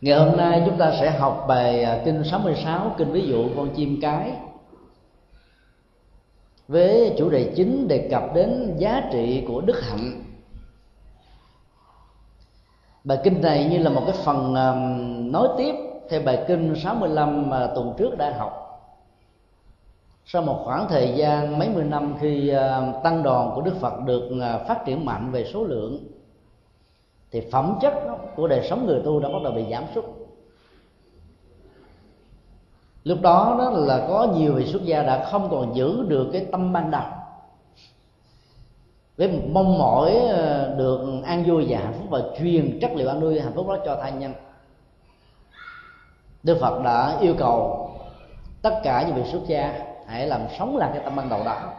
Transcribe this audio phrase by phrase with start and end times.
[0.00, 3.68] Ngày hôm nay chúng ta sẽ học bài à, kinh 66 kinh ví dụ con
[3.76, 4.32] chim cái.
[6.68, 10.22] Với chủ đề chính đề cập đến giá trị của đức hạnh.
[13.04, 14.74] Bài kinh này như là một cái phần à,
[15.30, 15.74] nối tiếp
[16.10, 18.58] theo bài kinh 65 mà tuần trước đã học.
[20.24, 24.00] Sau một khoảng thời gian mấy mươi năm khi à, tăng đoàn của đức phật
[24.06, 24.30] được
[24.68, 26.11] phát triển mạnh về số lượng
[27.32, 27.94] thì phẩm chất
[28.36, 30.04] của đời sống người tu đã bắt đầu bị giảm sút.
[33.04, 36.46] Lúc đó đó là có nhiều vị xuất gia đã không còn giữ được cái
[36.52, 37.02] tâm ban đầu.
[39.16, 43.20] Với mong mỏi ờ, được an vui và hạnh phúc và truyền chất liệu an
[43.20, 44.34] vui hạnh phúc đó cho thai nhân.
[46.42, 47.88] Đức phật đã yêu cầu
[48.62, 49.74] tất cả những vị xuất gia
[50.06, 51.72] hãy làm sống lại cái tâm ban đầu đó.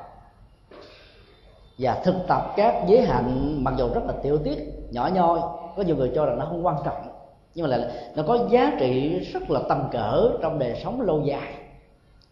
[1.77, 5.39] Và thực tập các giới hạnh mặc dù rất là tiểu tiết nhỏ nhoi.
[5.75, 7.07] Có nhiều người cho rằng nó không quan trọng,
[7.55, 11.21] nhưng mà là, nó có giá trị rất là tầm cỡ trong đời sống lâu
[11.21, 11.53] dài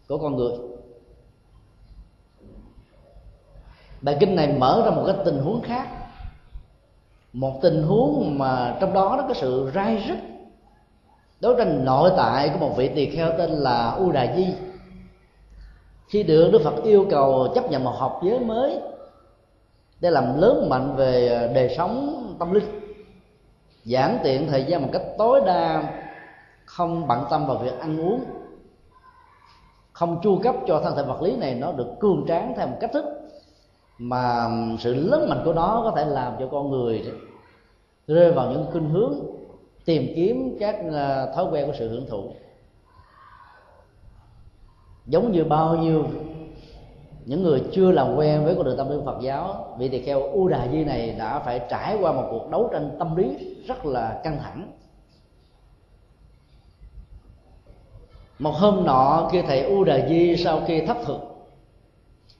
[0.08, 0.52] của con người.
[4.00, 5.88] Bài kinh này mở ra một cái tình huống khác.
[7.32, 10.18] Một tình huống mà trong đó nó có sự rai rứt
[11.40, 14.46] đấu tranh nội tại của một vị tỳ kheo tên là u đà di.
[16.08, 18.80] Khi được đức phật yêu cầu chấp nhận một học giới mới
[20.02, 22.64] để làm lớn mạnh về ờ, đời sống tâm linh.
[23.84, 25.94] Giản tiện thời gian một cách tối đa,
[26.64, 28.24] không bận tâm vào việc ăn uống.
[29.92, 32.76] Không chu cấp cho thân thể vật lý này, nó được cường tráng theo một
[32.80, 33.04] cách thức
[33.98, 37.12] mà sự lớn mạnh của nó có thể làm cho con người
[38.06, 39.14] rơi vào những khuynh hướng
[39.84, 42.32] tìm kiếm các ờ, thói quen của sự hưởng thụ.
[45.06, 46.04] Giống như bao nhiêu
[47.24, 50.22] những người chưa làm quen với con đường tâm linh Phật giáo, vị tỳ kheo
[50.22, 53.86] U Đà Di này đã phải trải qua một cuộc đấu tranh tâm lý rất
[53.86, 54.72] là căng thẳng.
[58.38, 61.18] Một hôm nọ, khi thầy U Đà Di sau khi thấp thực,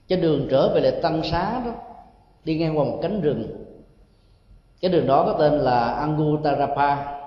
[0.07, 1.71] trên đường trở về lại tăng xá đó,
[2.43, 3.65] đi ngang qua một cánh rừng.
[4.81, 7.19] Cái đường đó có tên là Angutarapa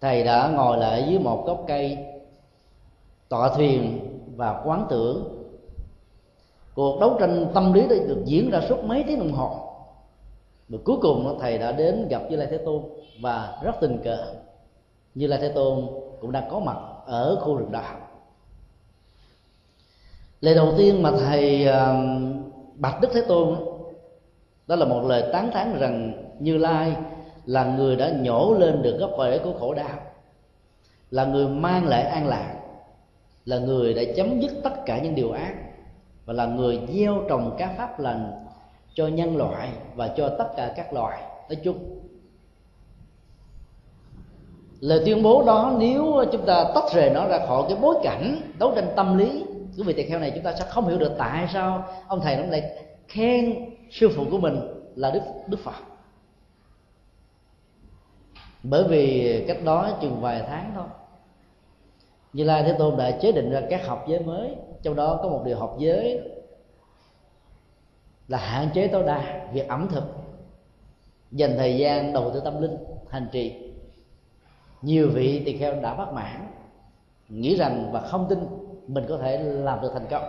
[0.00, 1.98] thầy đã ngồi lại dưới một gốc cây,
[3.28, 3.98] tọa thuyền
[4.36, 5.35] và quán tưởng
[6.76, 9.60] cuộc đấu tranh tâm lý đã được diễn ra suốt mấy tiếng đồng hồ.
[10.68, 12.82] Và cuối cùng thầy đã đến gặp như lai thế tôn
[13.20, 14.34] và rất tình cờ.
[15.14, 15.86] Như lai thế tôn
[16.20, 16.76] cũng đang có mặt
[17.06, 17.96] ở khu rừng đạo
[20.40, 21.96] lời đầu tiên mà thầy ờ,
[22.74, 23.56] bạch đức thế tôn
[24.66, 26.96] đó là một lời tán thán rằng như lai
[27.46, 29.98] là người đã nhổ lên được gốc rễ của khổ đau,
[31.10, 32.54] là người mang lại an lạc,
[33.44, 35.54] là người đã chấm dứt tất cả những điều ác
[36.26, 38.44] và là người gieo trồng các pháp lành
[38.94, 41.22] cho nhân loại và cho tất cả các loài.
[41.48, 42.00] Nói chung,
[44.80, 48.40] lời tuyên bố đó nếu chúng ta tách rời nó ra khỏi cái bối cảnh
[48.58, 49.44] đấu tranh tâm lý
[49.76, 52.34] của vị tỳ kheo này chúng ta sẽ không hiểu được tại sao ông thầy
[52.34, 52.62] ông lại
[53.08, 53.54] khen
[53.90, 54.60] sư phụ của mình
[54.94, 55.74] là đức đức phật.
[58.62, 60.86] Bởi vì cách đó chừng vài tháng thôi.
[62.32, 64.54] Như lai thế tôn đã chế định ra các học giới mới
[64.86, 66.20] trong đó có một điều học giới
[68.28, 70.04] là hạn chế tối đa việc ẩm thực,
[71.32, 72.76] dành thời gian đầu tư tâm linh,
[73.10, 73.72] hành trì.
[74.82, 76.48] Nhiều vị tỳ kheo đã bắt mãn,
[77.28, 78.38] nghĩ rằng và không tin
[78.86, 80.24] mình có thể làm được thành công.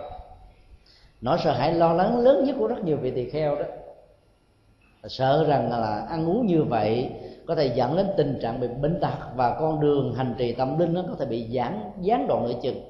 [1.20, 3.64] Nỗi sợ hãi lo lắng lớn nhất của rất nhiều vị tỳ kheo đó
[5.02, 7.10] là sợ rằng là ăn uống như vậy
[7.46, 10.78] có thể dẫn đến tình trạng bị bệnh tật và con đường hành trì tâm
[10.78, 12.87] linh nó có thể bị gián gián đoạn nửa chừng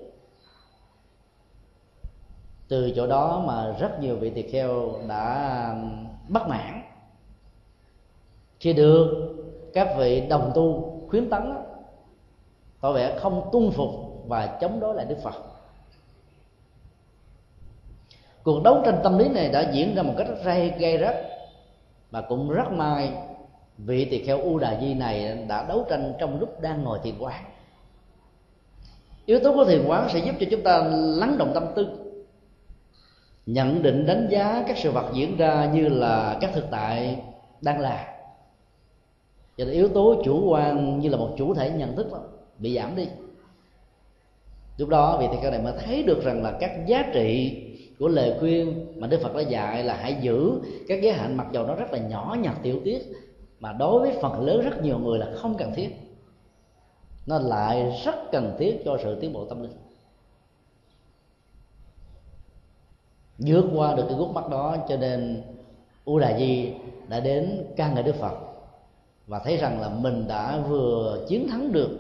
[2.69, 6.83] từ chỗ đó mà rất nhiều vị tỳ kheo đã um, bất mãn.
[8.61, 9.35] Khi được
[9.75, 11.55] các vị đồng tu khuyến tấn
[12.81, 13.91] tỏ vẻ không tuân phục
[14.27, 15.35] và chống đối lại đức phật.
[18.43, 21.17] Cuộc đấu tranh tâm lý này đã diễn ra một cách rất gây gây rắc
[22.11, 23.13] và cũng rất may
[23.79, 27.19] vị tỳ kheo u đà di này đã đấu tranh trong lúc đang ngồi thiền
[27.19, 27.45] quán.
[29.27, 32.08] Yếu tố của thiền quán sẽ giúp cho chúng ta lắng động tâm tư
[33.49, 37.23] nhận định đánh giá các sự vật diễn ra như là các thực tại
[37.61, 38.15] đang là.
[39.59, 42.19] Và yếu tố chủ quan như là một chủ thể nhận thức đó,
[42.59, 43.07] bị giảm đi.
[44.79, 47.63] Lúc đó vị thầy cao này mới thấy được rằng là các giá trị
[47.99, 50.53] của lời khuyên mà đức phật đã dạy là hãy giữ
[50.89, 53.03] các giới hạn mặc dầu nó rất là nhỏ nhặt tiểu tiết
[53.61, 55.89] mà đối với phần lớn rất nhiều người là không cần thiết.
[57.27, 59.73] Nó lại rất cần thiết cho sự tiến bộ tâm linh.
[63.39, 65.43] Vượt qua được cái gút mắt đó, cho nên
[66.05, 66.73] u đà di
[67.09, 68.35] đã đến ca ngợi đức phật
[69.27, 71.91] và thấy rằng là mình đã vừa chiến thắng được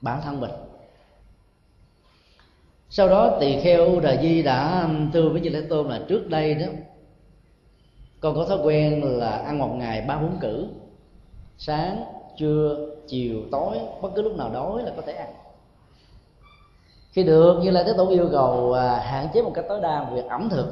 [0.00, 0.50] bản thân mình.
[2.90, 6.54] Sau đó tỳ kheo đà di đã thưa với như thế tôn là trước đây
[6.54, 6.66] đó,
[8.20, 10.68] con có thói quen là ăn một ngày ba bốn cử
[11.58, 12.04] sáng,
[12.36, 15.28] trưa, chiều, tối, bất cứ lúc nào đói là có thể ăn
[17.16, 20.10] khi được như là thế tổ yêu cầu à, hạn chế một cách tối đa
[20.12, 20.66] việc ẩm thực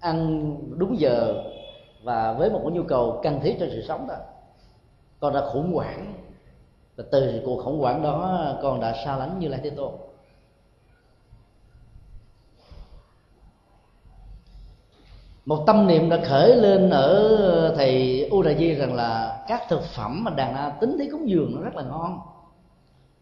[0.00, 1.42] ăn đúng giờ
[2.02, 4.14] và với một cái nhu cầu cần thiết cho sự sống đó.
[5.20, 6.14] Con đã khủng hoảng
[6.96, 9.92] và từ cuộc khủng hoảng đó con đã xa lánh như lai thế tôn.
[15.44, 19.82] Một tâm niệm đã khởi lên ở thầy u đà di rằng là các thực
[19.82, 22.20] phẩm mà đàn na tính thấy cúng dường nó rất là ngon.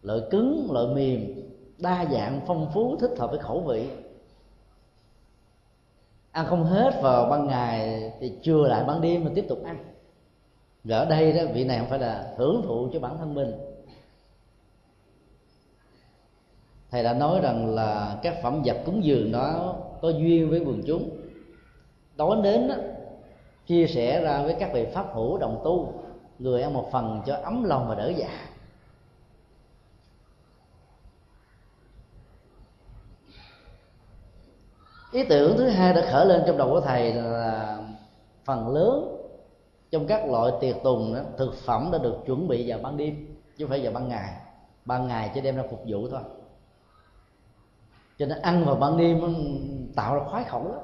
[0.01, 1.46] Loại cứng loại mềm
[1.77, 3.89] đa dạng phong phú thích hợp với khẩu vị.
[6.31, 9.77] Ăn không hết vào ban ngày thì chưa lại ban đêm mà tiếp tục ăn.
[10.83, 13.51] Và ở đây đó vị này không phải là hưởng thụ cho bản thân mình.
[16.91, 20.83] Thầy đã nói rằng là các phẩm vật cúng dường đó có duyên với quần
[20.87, 21.09] chúng.
[22.17, 22.75] Tối đến đó,
[23.67, 25.93] chia sẻ ra với các vị pháp hữu đồng tu
[26.39, 28.29] người ăn một phần cho ấm lòng và đỡ dạ.
[35.11, 37.79] Ý tưởng thứ hai đã khởi lên trong đầu của thầy là
[38.45, 39.13] phần lớn
[39.91, 43.35] trong các loại tiệc tùng đó, thực phẩm đã được chuẩn bị vào ban đêm
[43.57, 44.33] chứ không phải vào ban ngày.
[44.85, 46.19] Ban ngày chỉ đem ra phục vụ thôi.
[48.17, 49.21] Cho nên ăn vào ban đêm
[49.95, 50.79] tạo ra khoái khẩu lắm.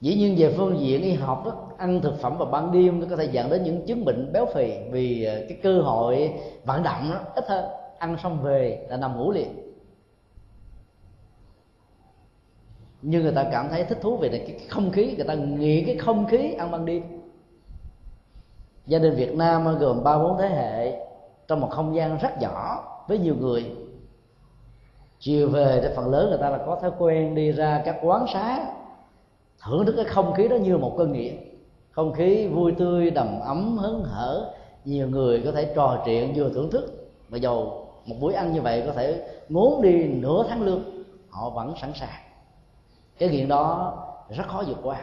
[0.00, 3.06] Dĩ nhiên về phương diện y học đó, ăn thực phẩm vào ban đêm nó
[3.10, 6.32] có thể dẫn đến những chứng bệnh béo phì vì cái cơ hội
[6.64, 7.64] vận động nó ít hơn.
[7.98, 9.71] Ăn xong về là nằm ngủ liền.
[13.02, 15.96] Nhưng người ta cảm thấy thích thú về cái không khí, người ta nghĩ cái
[15.96, 17.02] không khí ăn ban đêm.
[18.86, 21.06] Gia đình Việt Nam gồm ba bốn thế hệ,
[21.48, 23.76] trong một không gian rất nhỏ, với nhiều người.
[25.18, 28.26] Chiều về thì phần lớn người ta là có thói quen đi ra các quán
[28.32, 28.66] xá,
[29.64, 31.36] thưởng thức cái không khí đó như một cơn nghiện
[31.92, 34.54] không khí vui tươi, đầm ấm, hớn hở.
[34.84, 38.60] Nhiều người có thể trò chuyện vừa thưởng thức, mà dầu một buổi ăn như
[38.60, 42.21] vậy có thể ngốn đi nửa tháng lương, họ vẫn sẵn sàng
[43.18, 43.94] cái nghiện đó
[44.30, 45.00] rất khó vượt qua.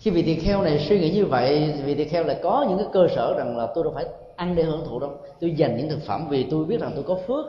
[0.00, 2.78] Khi vị tỳ kheo này suy nghĩ như vậy, vị tỳ kheo lại có những
[2.78, 4.06] cái cơ sở rằng là tôi đâu phải
[4.36, 5.10] ăn để hưởng thụ đâu.
[5.40, 7.46] Tôi dành những thực phẩm vì tôi biết rằng tôi có phước.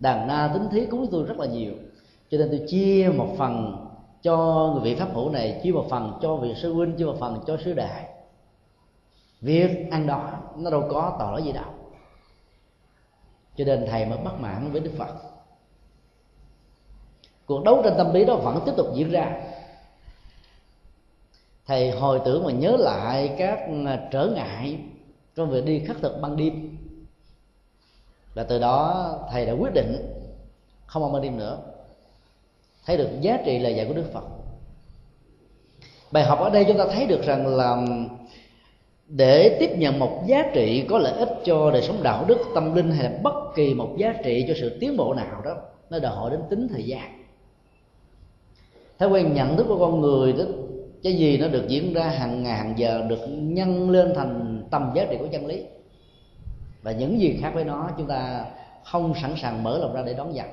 [0.00, 1.72] Đàn na tính thí cúng tôi rất là nhiều.
[2.30, 3.76] Cho nên tôi chia một phần
[4.22, 4.36] cho
[4.72, 7.40] người vị pháp hữu này, chia một phần cho vị sư huynh, chia một phần
[7.46, 8.04] cho sư đệ
[9.40, 11.64] việc ăn đó, nó đâu có tội lỗi gì đâu
[13.56, 15.14] cho nên thầy mới bất mãn với đức phật.
[17.46, 19.40] Cuộc đấu tranh tâm lý đó vẫn tiếp tục diễn ra.
[21.66, 24.78] Thầy hồi tưởng mà nhớ lại các à, trở ngại
[25.34, 26.76] trong việc đi khắc thực ban đêm.
[28.34, 30.12] Và từ đó thầy đã quyết định
[30.86, 31.58] không ăn ban đêm nữa.
[32.86, 34.24] Thấy được giá trị lời dạy của đức phật.
[36.10, 37.76] Bài học ở đây chúng ta thấy được rằng là
[39.08, 42.74] để tiếp nhận một giá trị có lợi ích cho đời sống đạo đức, tâm
[42.74, 45.56] linh hay là bất kỳ một giá trị cho sự tiến bộ nào đó,
[45.90, 47.24] nó đòi hỏi đến tính thời gian.
[48.98, 50.44] Thói quen nhận thức của con người đó,
[51.02, 54.92] cái gì nó được diễn ra hàng ngàn hàng giờ được nhân lên thành tầm
[54.94, 55.64] giá trị của chân lý.
[56.82, 58.44] Và những gì khác với nó, chúng ta
[58.84, 60.46] không sẵn sàng mở lòng ra để đón nhận.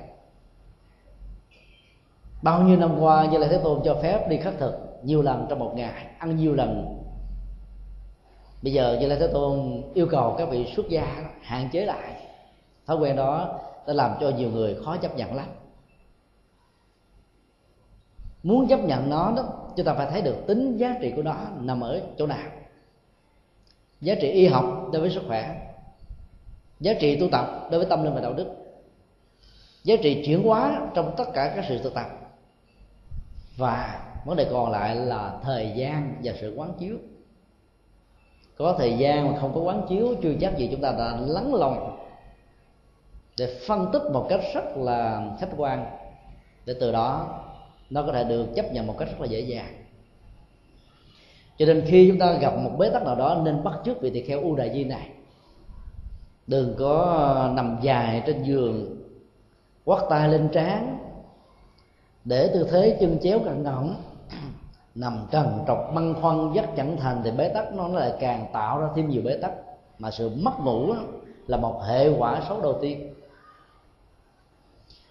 [2.42, 5.46] Bao nhiêu năm qua, như là thế tôn cho phép đi khất thực nhiều lần
[5.48, 6.98] trong một ngày, ăn nhiều lần
[8.64, 12.12] bây giờ như lai thế tôn yêu cầu các vị xuất gia hạn chế lại.
[12.86, 15.46] Thói quen đó đã làm cho nhiều người khó chấp nhận lắm.
[18.42, 19.42] Muốn chấp nhận nó đó,
[19.76, 22.48] chúng ta phải thấy được tính giá trị của nó nằm ở chỗ nào.
[24.00, 25.72] Giá trị y học đối với sức khỏe,
[26.80, 28.46] giá trị tu tập đối với tâm linh và đạo đức,
[29.84, 32.06] giá trị chuyển hóa trong tất cả các sự thực tập.
[33.56, 36.96] Và vấn đề còn lại là thời gian và sự quán chiếu
[38.58, 41.54] có thời gian mà không có quán chiếu, chưa chắc gì chúng ta đã lắng
[41.54, 41.98] lòng
[43.38, 45.86] để phân tích một cách rất là khách quan.
[46.66, 47.40] Để từ đó,
[47.90, 49.74] nó có thể được chấp nhận một cách rất là dễ dàng.
[51.58, 54.10] Cho nên khi chúng ta gặp một bế tắc nào đó, nên bắt chước vị
[54.10, 55.08] tỳ kheo u đại di này.
[56.46, 58.96] Đừng có nằm dài trên giường,
[59.84, 60.98] quắt tay lên trán,
[62.24, 63.96] để tư thế chân chéo cẳng ngỗng
[64.94, 68.80] nằm trần trọc băn khoăn dắt chẳng thành thì bế tắc nó lại càng tạo
[68.80, 69.52] ra thêm nhiều bế tắc.
[69.98, 70.94] Mà sự mất ngủ
[71.46, 73.14] là một hệ quả xấu đầu tiên.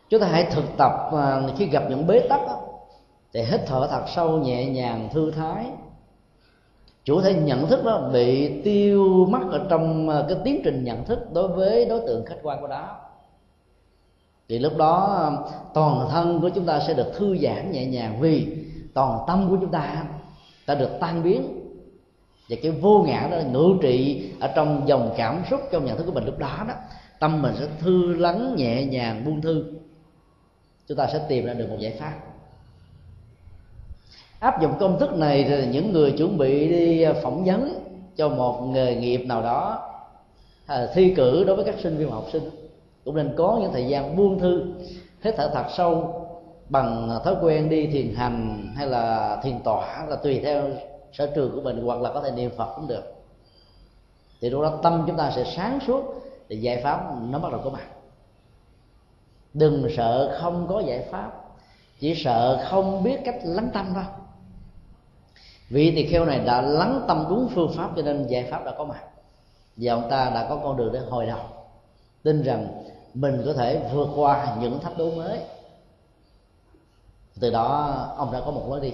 [0.09, 2.41] Chúng ta hãy thực tập à, khi gặp những bế tắc
[3.33, 5.65] thì hít thở thật sâu, nhẹ nhàng, thư thái.
[7.03, 11.05] Chủ thể nhận thức đó bị tiêu mất ở trong à, cái tiến trình nhận
[11.05, 12.97] thức đối với đối tượng khách quan của đó
[14.49, 15.25] thì lúc đó à,
[15.73, 18.62] toàn thân của chúng ta sẽ được thư giãn nhẹ nhàng vì
[18.93, 20.05] toàn tâm của chúng ta
[20.67, 21.59] đã được tan biến.
[22.50, 26.03] Và cái vô ngã đó ngự trị ở trong dòng cảm xúc, trong nhận thức
[26.05, 26.73] của mình lúc đó đó,
[27.19, 29.65] tâm mình sẽ thư lắng, nhẹ nhàng, buông thư.
[30.88, 32.13] Chúng ta sẽ tìm ra được một giải pháp.
[34.39, 37.83] Áp dụng công thức này thì những người chuẩn bị đi à, phỏng vấn
[38.15, 39.89] cho một nghề nghiệp nào đó
[40.65, 42.50] à, thi cử đối với các sinh viên và học sinh,
[43.05, 44.73] cũng nên có những thời gian buông thư,
[45.21, 46.23] hít thở thật sâu
[46.70, 50.63] bằng thói quen đi thiền hành hay là thiền tọa là tùy theo
[51.13, 53.03] sở trường của mình hoặc là có thể niệm phật cũng được.
[54.41, 56.03] Thì lúc đó tâm chúng ta sẽ sáng suốt
[56.50, 57.88] thì giải pháp nó bắt đầu có mặt.
[59.53, 61.32] Đừng sợ không có giải pháp,
[62.00, 64.03] chỉ sợ không biết cách lắng tâm thôi.
[65.70, 68.74] Vị tỳ kheo này đã lắng tâm đúng phương pháp cho nên giải pháp đã
[68.77, 69.01] có mặt.
[69.77, 71.39] Và ông ta đã có con đường để hồi đầu.
[72.24, 75.39] Tin rằng mình có thể vượt qua những thách đố mới
[77.39, 78.93] từ đó ông đã có một lối đi.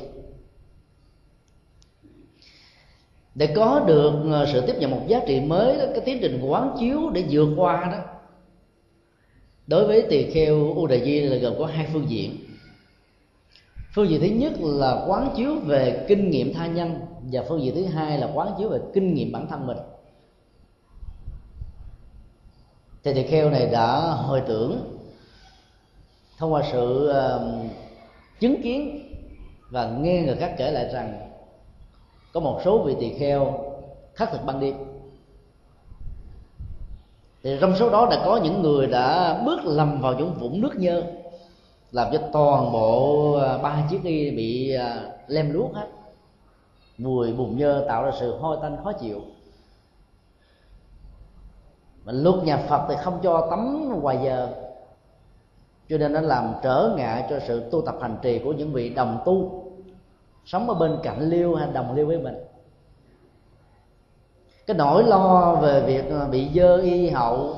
[3.35, 6.41] Để có được ờ, sự tiếp nhận một giá trị mới đó, cái tiến trình
[6.41, 7.97] quán chiếu để vượt qua đó
[9.67, 12.37] đối với tỳ kheo u đà di là gồm có hai phương diện.
[13.95, 16.99] Phương diện thứ nhất là quán chiếu về kinh nghiệm tha nhân
[17.31, 19.77] và phương diện thứ hai là quán chiếu về kinh nghiệm bản thân mình.
[23.03, 24.99] Thì tỳ kheo này đã hồi tưởng
[26.37, 27.11] thông qua sự
[28.39, 29.05] chứng kiến
[29.69, 31.31] và nghe người khác kể lại rằng
[32.33, 33.59] có một số vị tỳ kheo
[34.15, 34.75] khắc thực ban đêm.
[37.43, 40.75] Thì trong số đó đã có những người đã bước lầm vào những vũng nước
[40.75, 41.03] nhơ,
[41.91, 45.87] làm cho toàn bộ à, ba chiếc y bị à, lem luốc hết.
[46.97, 49.21] Mùi bùn nhơ tạo ra sự hôi tanh khó chịu.
[52.05, 54.68] Mà luật nhà phật thì không cho tắm ngoài giờ
[55.89, 58.89] cho nên nó làm trở ngại cho sự tu tập hành trì của những vị
[58.89, 59.63] đồng tu
[60.45, 62.35] sống ở bên cạnh liêu hay đồng liêu với mình.
[64.67, 67.55] Cái nỗi lo về việc à, bị dơ y hậu,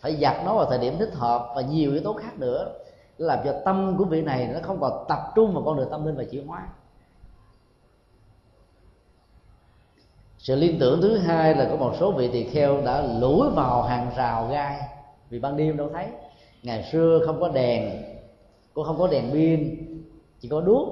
[0.00, 2.72] phải giặt nó vào thời điểm thích hợp và nhiều yếu tố khác nữa
[3.18, 6.06] làm cho tâm của vị này nó không còn tập trung vào con đường tâm
[6.06, 6.68] linh và chuyển hóa.
[10.38, 13.82] Sự liên tưởng thứ hai là có một số vị tỳ kheo đã lủi vào
[13.82, 14.80] hàng rào gai
[15.30, 16.06] vì ban đêm đâu thấy
[16.62, 18.02] ngày xưa không có đèn
[18.74, 19.76] cũng không có đèn pin,
[20.40, 20.88] chỉ có đuốc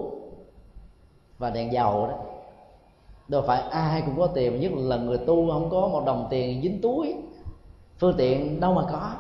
[1.39, 2.19] và đèn dầu đó.
[3.29, 6.62] Đâu phải ai cũng có tiền, nhất là người tu không có một đồng tiền
[6.62, 7.15] dính túi.
[7.99, 9.15] Phương tiện đâu mà có.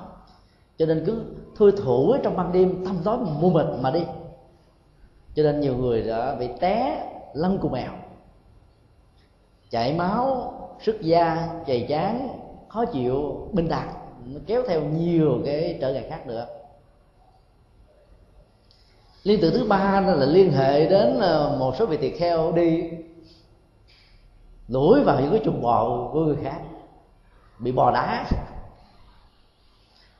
[0.78, 1.22] Cho nên cứ
[1.56, 4.04] thui thủ trong ban đêm, thăm tối mua mịt mà đi.
[5.34, 7.92] Cho nên nhiều người đã bị té, lăn cù mèo.
[9.70, 12.28] Chảy máu, sức da, chày chán,
[12.68, 13.88] khó chịu, bình đặc
[14.34, 16.46] nó kéo theo nhiều cái trở ngại khác nữa.
[19.22, 22.90] Liên tưởng thứ ba là liên hệ đến ờ, một số vị tỳ kheo đi
[24.68, 26.60] lũi vào những cái chuồng bò của người khác
[27.58, 28.26] bị bò đá.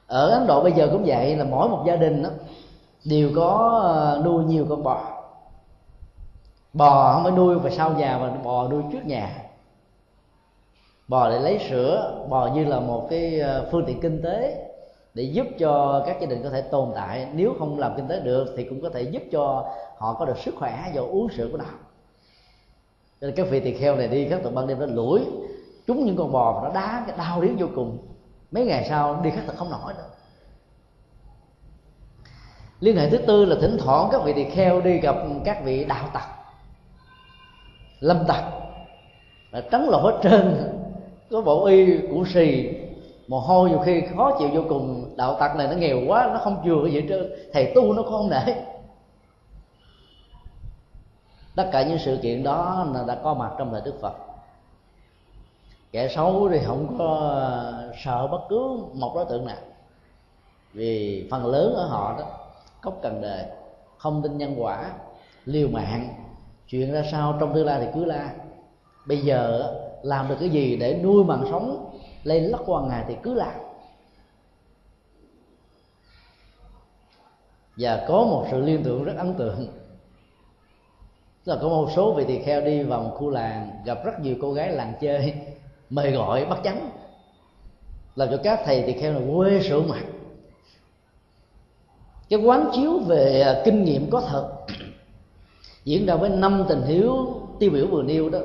[0.07, 2.31] Ở ấn độ bây giờ cũng vậy là mỗi một gia đình đó,
[3.05, 5.23] đều có ờ, nuôi nhiều con bò.
[6.73, 9.50] Bò không phải nuôi vào sau nhà mà bò nuôi trước nhà
[11.11, 12.26] bò để lấy sữa.
[12.29, 14.67] Bò như là một cái ờ, phương tiện kinh tế
[15.14, 17.26] để giúp cho các gia đình có thể tồn tại.
[17.33, 20.38] Nếu không làm kinh tế được thì cũng có thể giúp cho họ có được
[20.38, 21.64] sức khỏe do uống sữa của nó
[23.21, 25.21] cho nên các vị tỳ kheo này đi các tụng ban đêm nó lủi,
[25.87, 27.99] trúng những con bò và nó đá cái đau đớn vô cùng.
[28.50, 30.09] Mấy ngày sau đi khắc thực không nổi nữa.
[32.81, 35.85] Liên hệ thứ tư là thỉnh thoảng các vị tỳ kheo đi gặp các vị
[35.85, 36.29] đạo tặc,
[38.00, 38.45] lâm tặc.
[39.50, 40.80] Là trắng lột hết trơn
[41.31, 42.71] có bộ y củ xì
[43.29, 45.15] mồ hôi nhiều khi khó chịu vô cùng.
[45.17, 47.33] Đạo tặc này nó nghèo quá, nó không chừa cái gì trơn.
[47.53, 48.65] Thầy tu nó không để
[51.55, 54.15] tất cả những sự kiện đó là đã có mặt trong đời đức phật.
[55.93, 57.43] Kẻ xấu thì không có
[58.05, 59.57] sợ bất cứ một đối tượng nào.
[60.73, 62.25] Vì phần lớn ở họ đó,
[62.83, 63.45] cốc cần đề,
[63.97, 64.91] không tin nhân quả,
[65.45, 66.09] liều mạng.
[66.69, 68.31] Chuyện ra sao trong tương lai thì cứ la.
[69.07, 71.90] Bây giờ làm được cái gì để nuôi mạng sống,
[72.25, 73.54] lên lắc qua ngày thì cứ làm.
[77.76, 79.69] Và có một sự liên tưởng rất ấn tượng.
[81.45, 84.37] Là có một số vị tỳ kheo đi vào một khu làng, gặp rất nhiều
[84.40, 85.35] cô gái làng chơi,
[85.90, 86.90] mời gọi, bắt chắn
[88.16, 90.04] làm cho các thầy tỳ kheo là quê sửa mặt.
[92.28, 94.50] Cái quán chiếu về à, kinh nghiệm có thật.
[95.85, 97.26] Diễn ra với năm tình hiếu
[97.59, 98.38] tiêu biểu vừa nêu đó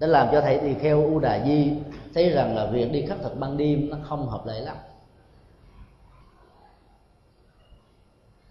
[0.00, 1.72] đã làm cho thầy tỳ kheo u đà di
[2.14, 4.76] thấy rằng là việc đi khất thực ban đêm nó không hợp lệ lắm.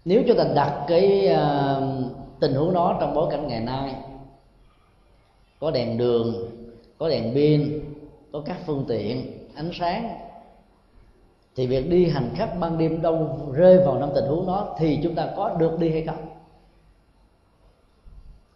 [0.04, 3.94] Nếu chúng ta đặt cái uh, tình huống đó trong bối cảnh ngày nay
[5.60, 6.34] có đèn đường
[6.98, 7.80] có đèn pin
[8.32, 10.18] có các phương tiện ánh sáng
[11.56, 15.00] thì việc đi hành khách ban đêm đâu rơi vào năm tình huống đó thì
[15.02, 16.28] chúng ta có được đi hay không?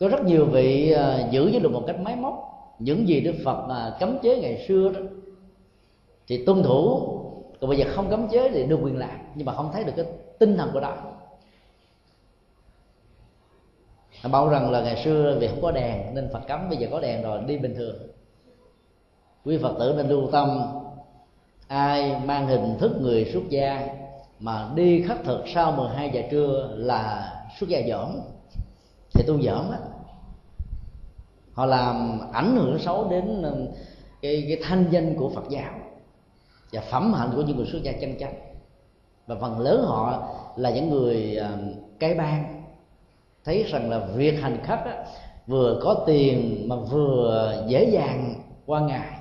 [0.01, 2.52] Có rất nhiều vị uh, giữ giới luật một cách máy móc
[2.85, 5.01] những gì đức phật mà cấm chế ngày xưa đó,
[6.27, 7.09] thì tuân thủ.
[7.61, 9.93] Còn bây giờ không cấm chế thì được quyền làm nhưng mà không thấy được
[9.97, 10.05] cái
[10.39, 10.97] tinh thần của đó
[14.31, 17.01] bảo rằng là ngày xưa vì không có đèn nên phật cấm, bây giờ có
[17.01, 17.97] đèn rồi, đi bình thường.
[19.45, 20.63] Quý phật tử nên lưu tâm,
[21.69, 23.87] ai mang hình thức người xuất gia
[24.39, 28.21] mà đi khất thực sau 12 giờ trưa là xuất gia dởm
[29.15, 29.79] thì tu dởm á
[31.55, 33.57] họ làm ảnh hưởng xấu đến ờ,
[34.23, 35.73] cái, cái thanh danh của phật giáo
[36.73, 38.35] và phẩm hạnh của những người xuất gia chân chánh
[39.27, 41.59] và phần lớn họ là những người ờ,
[41.99, 42.63] cái ban
[43.45, 45.05] thấy rằng là việc hành khách á,
[45.47, 48.35] vừa có tiền mà vừa dễ dàng
[48.67, 49.19] qua ngày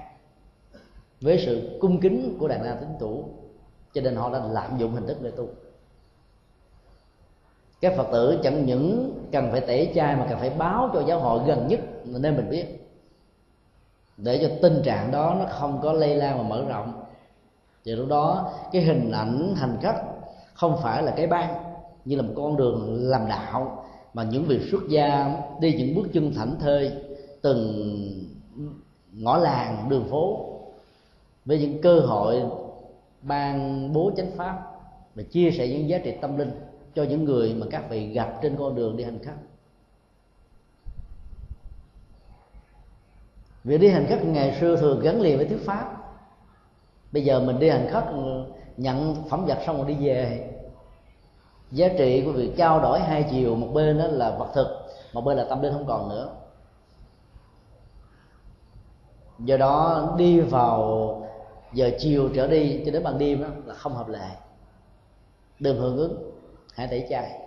[1.22, 3.24] với sự cung kính của đàn na tín thủ
[3.94, 5.48] cho nên họ đã lạm dụng hình thức để tu
[7.82, 11.20] các phật tử chẳng những cần phải tẩy chay mà cần phải báo cho giáo
[11.20, 12.88] hội gần nhất nên mình biết.
[14.18, 17.04] Để cho tình trạng đó nó không có lây lan và mở rộng.
[17.86, 20.04] Thì lúc đó, cái hình ảnh, hành khách
[20.54, 21.54] không phải là cái ban
[22.06, 26.10] như là một con đường làm đạo, mà những việc xuất gia đi những bước
[26.14, 26.92] chân thảnh thơi
[27.42, 27.74] từng
[29.12, 30.46] ngõ làng, đường phố
[31.46, 32.44] với những cơ hội
[33.22, 34.72] ban bố chánh pháp
[35.16, 36.52] và chia sẻ những giá trị tâm linh
[36.96, 39.38] cho những người mà các vị gặp trên con đường đi hành khách
[43.64, 45.98] việc đi hành khách ngày xưa thường gắn liền với thuyết pháp.
[47.12, 48.06] Bây giờ mình đi hành khách
[48.78, 50.50] nhận phẩm vật xong rồi đi về.
[51.72, 54.68] Giá trị của việc trao đổi hai chiều, một bên đó là vật thực,
[55.14, 56.30] một bên là tâm linh không còn nữa.
[59.40, 61.28] Do đó đi vào
[61.74, 64.30] giờ chiều trở đi cho đến ban đêm đó là không hợp lệ.
[65.60, 66.31] Đừng hưởng ứng
[66.76, 67.40] hãy tẩy chay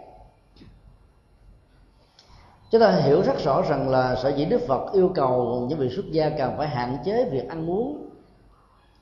[2.70, 5.88] chúng ta hiểu rất rõ rằng là sở dĩ đức phật yêu cầu những vị
[5.96, 8.08] xuất gia cần phải hạn chế việc ăn uống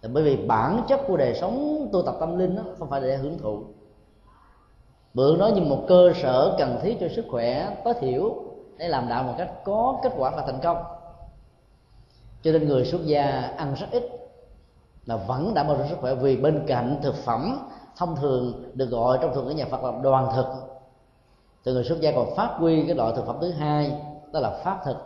[0.03, 3.01] là bởi vì bản chất của đời sống tu tập tâm linh đó không phải
[3.01, 3.63] để hưởng thụ.
[5.15, 8.35] Bữa nó như một cơ sở cần thiết cho sức khỏe, tối thiểu
[8.77, 10.77] để làm đạo một cách có kết quả và thành công.
[12.43, 13.25] Cho nên người xuất gia
[13.57, 14.03] ăn rất ít
[15.07, 18.87] là vẫn đảm bảo được sức khỏe vì bên cạnh thực phẩm thông thường được
[18.87, 20.47] gọi trong thuật ngữ nhà Phật là đoàn thực.
[21.65, 23.93] Từ người xuất gia còn phát huy cái loại thực phẩm thứ hai,
[24.33, 24.97] đó là pháp thực,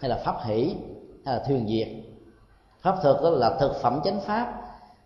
[0.00, 0.74] hay là pháp hỷ,
[1.24, 1.88] hay là thuyền diệt.
[2.80, 4.62] Pháp thực đó là thực phẩm chánh pháp,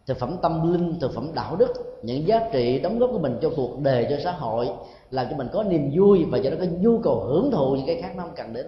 [0.07, 3.38] thực phẩm tâm linh, thực phẩm đạo đức, những giá trị đóng góp của mình
[3.42, 4.70] cho cuộc đời, cho xã hội,
[5.11, 7.87] làm cho mình có niềm vui và cho nó có nhu cầu hưởng thụ những
[7.87, 8.66] cái khác nó không cần đến.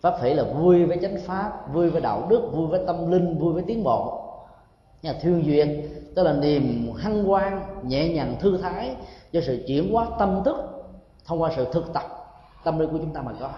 [0.00, 3.38] Pháp hỷ là vui với chánh pháp, vui với đạo đức, vui với tâm linh,
[3.38, 4.24] vui với tiến bộ.
[5.02, 8.96] Nhà thương duyên đó là niềm hăng hoan, nhẹ nhàng thư thái
[9.32, 10.56] do sự chuyển hóa tâm thức
[11.24, 12.02] thông qua sự thực tập
[12.64, 13.50] tâm linh của chúng ta mà có.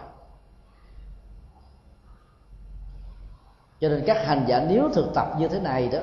[3.81, 5.99] Cho nên các hành giả nếu thực tập như thế này đó,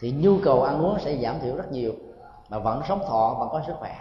[0.00, 1.92] thì nhu cầu ăn uống sẽ giảm thiểu rất nhiều,
[2.48, 3.96] mà vẫn sống thọ, vẫn có sức khỏe.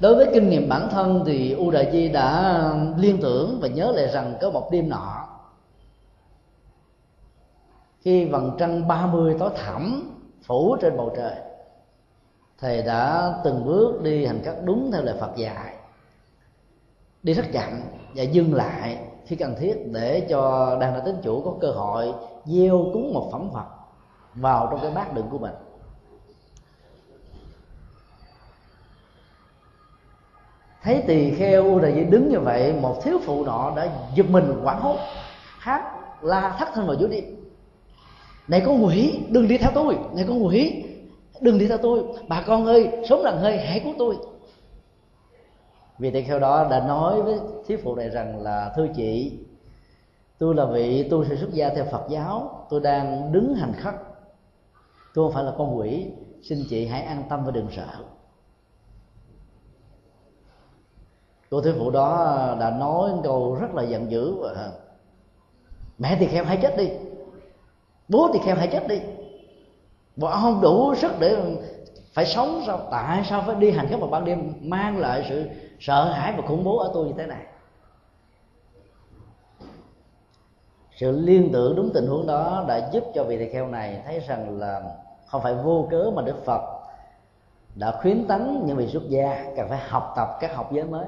[0.00, 2.60] Đối với kinh nghiệm bản thân thì u đại di đã
[2.96, 5.25] liên tưởng và nhớ lại rằng có một đêm nọ
[8.06, 10.10] khi vầng trăng 30 tối thẳm
[10.42, 11.34] phủ trên bầu trời,
[12.58, 15.76] thầy đã từng bước đi hành các đúng theo lời phật dạy.
[17.22, 17.80] Đi rất chậm
[18.14, 22.14] và dừng lại khi cần thiết để cho đàn đại tín chủ có cơ hội
[22.44, 23.66] gieo cúng một phẩm phật
[24.34, 25.54] vào trong cái bát đựng của mình.
[30.82, 34.60] Thấy tỳ kheo u đại đứng như vậy, một thiếu phụ nọ đã giật mình
[34.62, 34.96] quảng hốt,
[35.58, 37.22] hát la thất thân vào dưới đi
[38.48, 39.98] này con quỷ đừng đi theo tôi.
[40.14, 40.84] Này con quỷ
[41.40, 42.02] đừng đi theo tôi.
[42.28, 44.16] Bà con ơi, sống lần hơi hãy cứu tôi.
[45.98, 49.38] Vì tỳ kheo đó đã nói với thiếu phụ này rằng là, thưa chị,
[50.38, 52.66] tôi là vị tu sĩ xuất gia theo phật giáo.
[52.70, 53.94] Tôi đang đứng hành khất
[55.14, 56.06] tôi không phải là con quỷ
[56.42, 57.88] xin chị hãy an tâm và đừng sợ.
[61.50, 64.34] Cô thiếu phụ đó đã nói câu rất là giận dữ.
[64.34, 64.72] Và
[65.98, 66.88] mẹ thì kheo hãy chết đi
[68.08, 69.00] bố thì kheo hãy chết đi.
[70.16, 71.56] Bỏ không đủ sức để
[72.12, 72.88] phải sống sao?
[72.90, 75.44] Tại sao phải đi hành khất vào ban đêm mang lại sự
[75.80, 77.46] sợ hãi và khủng bố ở tôi như thế này?
[80.96, 84.20] Sự liên tưởng đúng tình huống đó đã giúp cho vị thầy kheo này thấy
[84.20, 84.82] rằng là
[85.26, 86.60] không phải vô cớ mà đức phật
[87.74, 91.06] đã khuyến tấn những vị xuất gia cần phải học tập các học giới mới.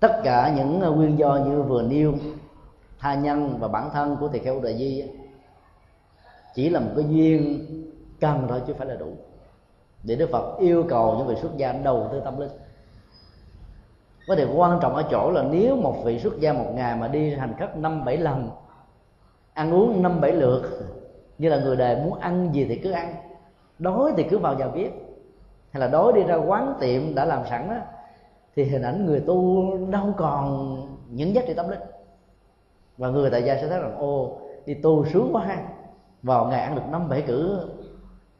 [0.00, 2.14] Tất cả những nguyên do như vừa nêu
[3.04, 5.04] tha nhân và bản thân của thầy kheo đại di
[6.54, 7.66] chỉ là một cái duyên
[8.20, 9.12] cần thôi chứ phải là đủ.
[10.02, 12.50] Để đức phật yêu cầu những vị xuất gia đầu tư tâm linh.
[14.28, 17.08] Vấn đề quan trọng ở chỗ là nếu một vị xuất gia một ngày mà
[17.08, 18.50] đi hành khất năm bảy lần,
[19.54, 20.62] ăn uống năm bảy lượt,
[21.38, 23.14] như là người đời muốn ăn gì thì cứ ăn,
[23.78, 24.92] đói thì cứ vào nhà bếp
[25.70, 27.76] hay là đói đi ra quán tiệm đã làm sẵn đó
[28.56, 30.76] thì hình ảnh người tu đâu còn
[31.10, 31.80] những giá trị tâm linh
[32.98, 35.68] và người tại gia sẽ thấy rằng, ô, đi tu sướng quá ha.
[36.22, 37.68] Vào ngày ăn được năm bảy cử,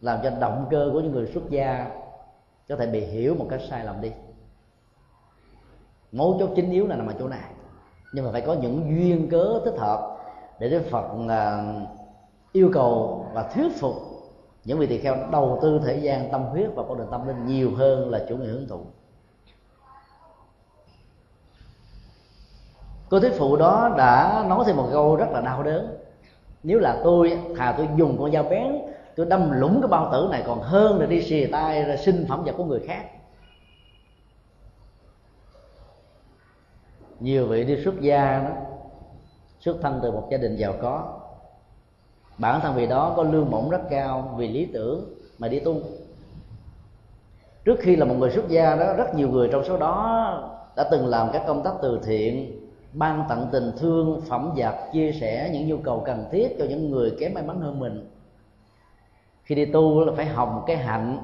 [0.01, 1.91] làm cho động cơ của những người xuất gia
[2.69, 4.13] có thể bị hiểu một cách sai lầm đi.
[6.13, 7.51] Mấu chốt chính yếu là nằm ở chỗ này.
[8.13, 10.17] Nhưng mà phải có những duyên cớ thích hợp
[10.59, 11.65] để đức phật à,
[12.53, 13.95] yêu cầu và thuyết phục
[14.65, 17.47] những vị tỳ kheo đầu tư thời gian tâm huyết và con đường tâm linh
[17.47, 18.81] nhiều hơn là chủ nghĩa hưởng thụ.
[23.15, 25.97] Cô thuyết phụ đó đã nói thêm một câu rất là đau đớn.
[26.63, 28.73] Nếu là tôi thà tôi dùng con dao bén,
[29.17, 32.27] tôi đâm lũng cái bao tử này còn hơn là đi xì tay ra sinh
[32.29, 33.05] phẩm vật của người khác.
[37.21, 38.51] Nhiều vị đi xuất gia đó,
[39.61, 41.21] xuất thân từ một gia đình giàu có.
[42.39, 45.77] Bản thân vị đó có lương bổng rất cao, vì lý tưởng mà đi tu.
[47.65, 50.89] Trước khi là một người xuất gia đó, rất nhiều người trong số đó đã
[50.91, 52.64] từng làm các công tác từ thiện
[52.95, 56.91] ban tặng tình thương, phẩm vật chia sẻ những nhu cầu cần thiết cho những
[56.91, 58.11] người kém may mắn hơn mình.
[59.43, 61.19] Khi đi tu là phải học một cái hạnh,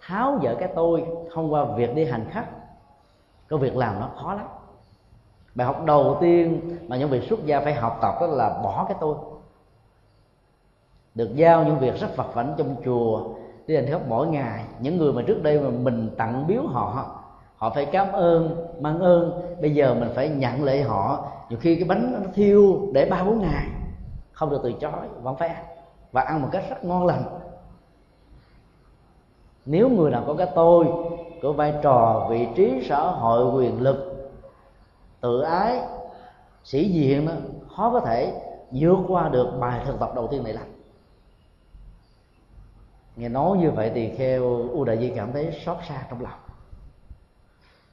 [0.00, 2.48] tháo dỡ cái tôi thông qua việc đi hành khắc.
[3.48, 4.46] Có việc làm nó khó lắm.
[5.54, 8.84] Bài học đầu tiên mà những vị xuất gia phải học tập đó là bỏ
[8.88, 9.16] cái tôi.
[11.14, 13.24] Được giao những việc rất vật vãnh trong chùa,
[13.66, 14.64] đi hành khất mỗi ngày.
[14.80, 17.23] Những người mà trước đây mà mình tặng biếu họ
[17.64, 19.40] họ phải cảm ơn, mang ơn.
[19.60, 21.28] Bây giờ mình phải nhận lễ họ.
[21.48, 23.66] Nhiều khi cái bánh nó thiêu để ba bốn ngày,
[24.32, 25.64] không được từ chối, vẫn phải ăn.
[26.12, 27.22] Và ăn một cách rất ngon lành.
[29.66, 30.86] Nếu người nào có cái tôi,
[31.42, 34.30] có vai trò, vị trí, xã hội, quyền lực,
[35.20, 35.80] tự ái,
[36.64, 37.32] sĩ diện đó,
[37.76, 38.32] khó có thể
[38.70, 40.66] vượt qua được bài thực tập đầu tiên này lắm.
[43.16, 46.43] Nghe nói như vậy thì kheo u đại di cảm thấy xót xa trong lòng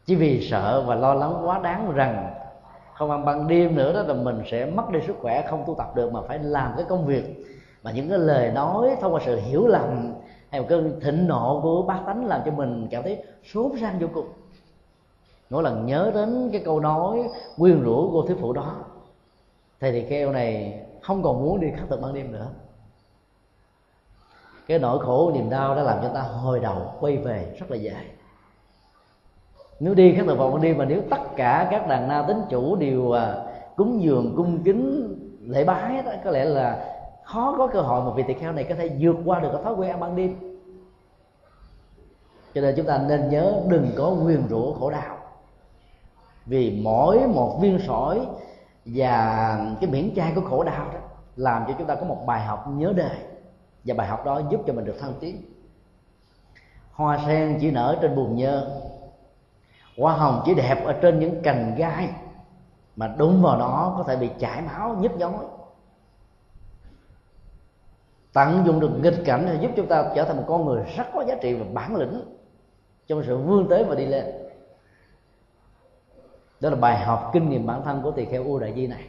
[0.06, 2.34] chỉ vì sợ và lo lắng quá đáng rằng
[2.94, 5.76] không ăn ban đêm nữa đó, là mình sẽ mất đi sức khỏe, không tu
[5.78, 7.46] tập được mà phải làm cái công việc.
[7.84, 10.14] Mà những cái lời nói thông qua sự hiểu lầm
[10.50, 14.00] hay một cơn thịnh nộ của bác tánh làm cho mình cảm thấy sốt sang
[14.00, 14.28] vô cùng.
[15.50, 17.24] Mỗi lần nhớ đến cái câu nói
[17.58, 18.76] quyên rũ cô thuyết phụ đó,
[19.80, 22.48] thầy thì kêu này không còn muốn đi khắc thực ban đêm nữa.
[24.68, 27.78] Cái nỗi khổ niềm đau đã làm cho ta hồi đầu quay về rất là
[27.78, 28.06] dài
[29.84, 32.42] nếu đi các thực vọng ban đi, mà nếu tất cả các đàn na tính
[32.50, 33.36] chủ đều à,
[33.76, 38.12] cúng dường, cung kính, lễ bái đó, có lẽ là khó có cơ hội mà
[38.16, 40.36] vị tỳ kheo này có thể vượt qua được cái thói quen ăn ban đêm.
[42.54, 45.18] Cho nên chúng ta nên nhớ đừng có quyền rủa khổ đau.
[46.46, 48.28] Vì mỗi một viên sỏi
[48.86, 51.00] và cái miễn chai của khổ đau đó
[51.36, 53.18] làm cho chúng ta có một bài học nhớ đời.
[53.86, 55.36] Và bài học đó giúp cho mình được thăng tiến.
[56.92, 58.82] Hoa sen chỉ nở trên bùn nhơ
[59.98, 62.10] hoa hồng chỉ đẹp ở trên những cành gai
[62.96, 65.34] mà đúng vào đó có thể bị chảy máu, nhức nhối.
[68.34, 71.04] Tận dụng được nghịch cảnh để giúp chúng ta trở thành một con người rất
[71.14, 72.22] có giá trị và bản lĩnh
[73.08, 74.26] trong sự vươn tới và đi lên.
[76.60, 79.04] Đó là bài học kinh nghiệm bản thân của tỳ kheo u đại di này.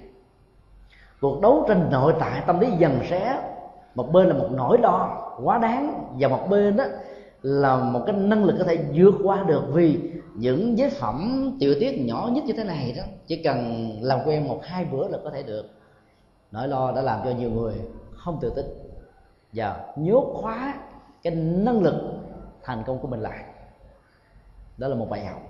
[1.20, 3.42] Cuộc đấu tranh nội tại tâm lý dần xé,
[3.94, 6.84] một bên là một nỗi lo quá đáng và một bên đó
[7.42, 10.00] là một cái năng lực có thể vượt qua được vì
[10.34, 14.48] những giới phẩm tiểu tiết nhỏ nhất như thế này đó chỉ cần làm quen
[14.48, 15.66] một hai bữa là có thể được.
[16.52, 17.74] Nỗi lo đã làm cho nhiều người
[18.12, 18.66] không tự tin
[19.52, 20.74] và nhốt khóa
[21.22, 21.94] cái năng lực
[22.62, 23.44] thành công của mình lại.
[24.78, 25.42] Đó là một bài học.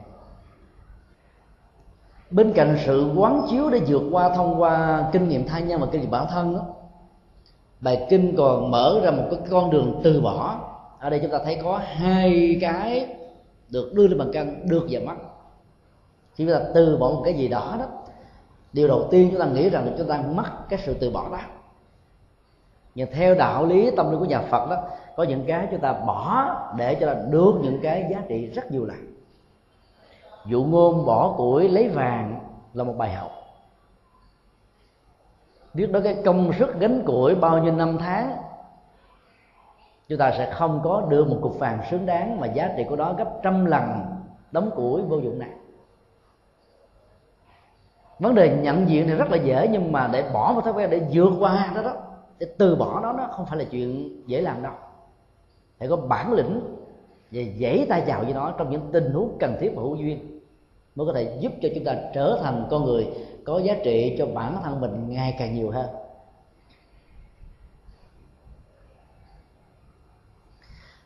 [2.30, 5.86] Bên cạnh sự quán chiếu để vượt qua thông qua kinh nghiệm thai nhân và
[5.92, 6.66] kinh nghiệm bản thân đó,
[7.80, 10.71] bài kinh còn mở ra một cái con đường từ bỏ
[11.02, 13.06] ở đây chúng ta thấy có hai cái
[13.70, 15.14] được đưa lên bằng cân, được và mất.
[16.34, 17.86] Khi chúng ta từ bỏ một cái gì đó đó,
[18.72, 21.28] điều đầu tiên chúng ta nghĩ rằng là chúng ta mất cái sự từ bỏ
[21.32, 21.38] đó.
[22.94, 24.76] Nhưng theo đạo lý tâm linh của nhà phật đó,
[25.16, 28.72] có những cái chúng ta bỏ để cho là được những cái giá trị rất
[28.72, 29.14] nhiều lần.
[30.46, 32.40] Dụ ngôn bỏ củi lấy vàng
[32.74, 33.30] là một bài học.
[35.74, 38.36] Biết đó cái công sức gánh củi bao nhiêu năm tháng
[40.08, 42.96] chúng ta sẽ không có được một cục vàng xứng đáng mà giá trị của
[42.96, 43.82] đó gấp trăm lần
[44.52, 45.50] đóng củi vô dụng này.
[48.18, 50.90] Vấn đề nhận diện thì rất là dễ, nhưng mà để bỏ một thói quen,
[50.90, 51.94] để vượt qua đó đó,
[52.38, 54.72] để từ bỏ nó nó không phải là chuyện dễ làm đâu.
[55.78, 56.60] Phải có bản lĩnh
[57.30, 60.40] và dãy tay vào với nó trong những tình huống cần thiết và hữu duyên
[60.94, 63.06] mới có thể giúp cho chúng ta trở thành con người
[63.44, 65.86] có giá trị cho bản thân mình ngày càng nhiều hơn.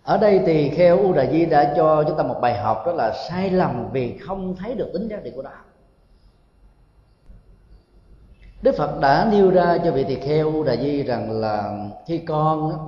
[0.06, 2.92] Ở đây thì kheo u đà di đã cho chúng ta một bài học đó
[2.92, 5.62] là sai lầm vì không thấy được tính giá trị của đạo
[8.62, 12.18] đức phật đã nêu ra cho vị tỳ kheo u đà di rằng là khi
[12.18, 12.78] con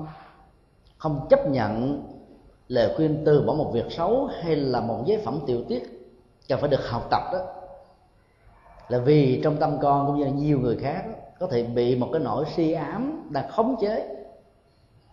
[0.98, 2.02] không chấp nhận
[2.68, 5.82] lời khuyên từ bỏ một việc xấu hay là một giới phẩm tiểu tiết
[6.48, 7.38] cần phải được học tập đó
[8.88, 11.96] là vì trong tâm con cũng như là nhiều người khác đó, có thể bị
[11.96, 14.16] một cái nỗi si ám đang khống chế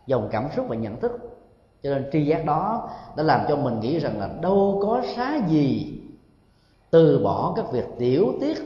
[0.08, 1.35] dòng cảm xúc và nhận thức
[1.86, 5.40] cho nên tri giác đó đã làm cho mình nghĩ rằng là đâu có xá
[5.48, 6.00] gì
[6.90, 8.58] từ bỏ các việc tiểu tiết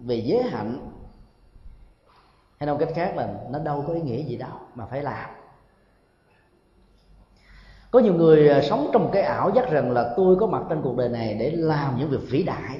[0.00, 0.78] về giới hạnh.
[2.58, 5.30] Hay nói cách khác là nó đâu có ý nghĩa gì đâu mà phải làm.
[7.90, 10.82] Có nhiều người à, sống trong cái ảo giác rằng là tôi có mặt trên
[10.82, 12.78] cuộc đời này để làm những việc vĩ đại.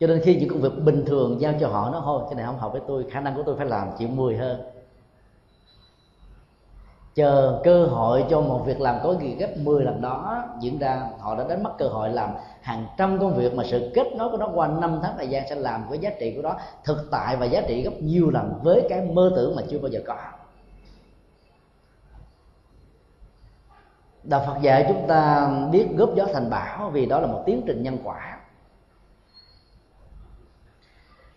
[0.00, 2.46] Cho nên khi những công việc bình thường giao cho họ nó, thôi, cái này
[2.46, 4.60] không hợp với tôi, khả năng của tôi phải làm chịu mười hơn
[7.14, 11.02] chờ cơ hội cho một việc làm có gì gấp 10 lần đó diễn ra,
[11.18, 14.30] họ đã đánh mất cơ hội làm hàng trăm công việc mà sự kết nối
[14.30, 17.08] của nó qua năm tháng thời gian sẽ làm với giá trị của nó thực
[17.10, 20.00] tại và giá trị gấp nhiều lần với cái mơ tưởng mà chưa bao giờ
[20.06, 20.16] có.
[24.22, 27.62] Đạo phật dạy chúng ta biết góp gió thành bão vì đó là một tiến
[27.66, 28.38] trình nhân quả.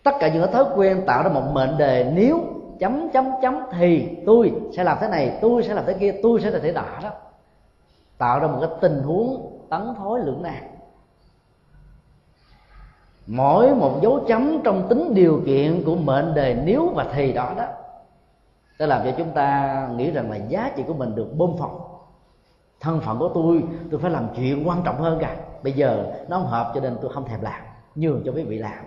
[0.02, 4.16] Tất cả những thói quen tạo ra một mệnh đề nếu chấm chấm chấm thì
[4.26, 6.84] tôi sẽ làm thế này, tôi sẽ làm thế kia, tôi sẽ là thế nọ
[7.02, 7.10] đó.
[8.18, 10.62] Tạo ra một cái tình huống tấn thối lưỡng nan.
[13.26, 17.52] Mỗi một dấu chấm trong tính điều kiện của mệnh đề nếu và thì đó
[17.56, 17.64] đó,
[18.78, 21.80] sẽ làm cho chúng ta nghĩ rằng là giá trị của mình được bơm phồng
[22.80, 25.36] thân phận của tôi tôi phải làm chuyện quan trọng hơn cả.
[25.62, 27.62] Bây giờ nó không hợp cho nên tôi không thèm làm,
[27.94, 28.84] nhường cho quý vị làm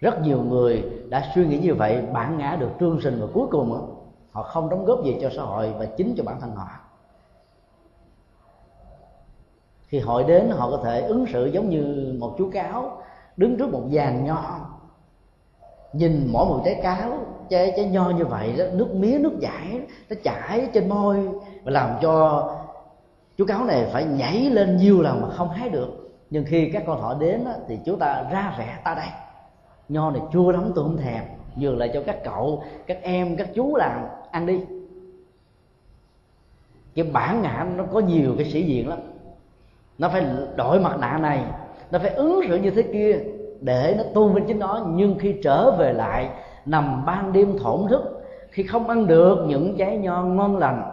[0.00, 3.46] rất nhiều người đã suy nghĩ như vậy bản ngã được trương sinh và cuối
[3.50, 3.96] cùng
[4.32, 6.68] họ không đóng góp gì cho xã hội và chính cho bản thân họ.
[9.88, 13.02] Khi hội đến họ có thể ứng xử giống như một chú cáo
[13.36, 14.60] đứng trước một vàng nho
[15.92, 19.80] nhìn mỗi một trái cáo trái trái nho như vậy đó nước mía nước chảy
[20.10, 21.28] nó chảy trên môi
[21.64, 22.44] và làm cho
[23.36, 25.88] chú cáo này phải nhảy lên nhiều lần mà không hái được.
[26.30, 29.08] Nhưng khi các con họ đến đó, thì chúng ta ra rẻ ta đây
[29.88, 31.24] nho này chua lắm tôi không thèm,
[31.56, 34.60] nhường lại cho các cậu, các em, các chú làm, ăn đi.
[36.94, 38.98] Cái bản ngã nó có nhiều cái sĩ diện lắm.
[39.98, 41.44] Nó phải đổi mặt nạ này,
[41.90, 43.18] nó phải ứng xử như thế kia
[43.60, 46.28] để nó tôn vinh chính nó nhưng khi trở về lại,
[46.66, 50.92] nằm ban đêm thổn thức, khi không ăn được những trái nho ngon lành,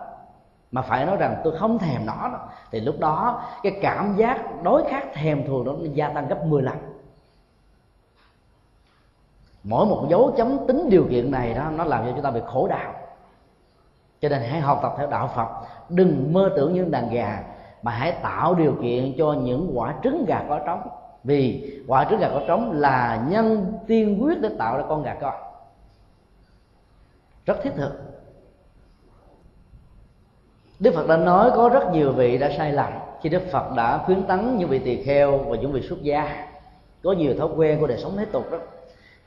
[0.72, 2.32] mà phải nói rằng tôi không thèm nó
[2.72, 6.62] thì lúc đó cái cảm giác đối khác thèm thuồng nó gia tăng gấp 10
[6.62, 6.76] lần
[9.64, 12.42] mỗi một dấu chấm tính điều kiện này đó, nó làm cho chúng ta bị
[12.46, 12.94] khổ đau.
[14.22, 15.48] Cho nên hãy học tập theo đạo phật.
[15.90, 17.44] Đừng mơ tưởng những đàn gà,
[17.82, 20.82] mà hãy tạo điều kiện cho những quả trứng gà có trống.
[21.24, 25.14] Vì quả trứng gà có trống là nhân tiên quyết để tạo ra con gà
[25.22, 25.34] con.
[27.46, 27.92] Rất thiết thực.
[30.80, 33.98] Đức Phật đã nói có rất nhiều vị đã sai lầm khi Đức Phật đã
[33.98, 36.48] khuyến tấn những vị tỳ kheo và những vị xuất gia.
[37.04, 38.58] Có nhiều thói quen của đời sống thế tục đó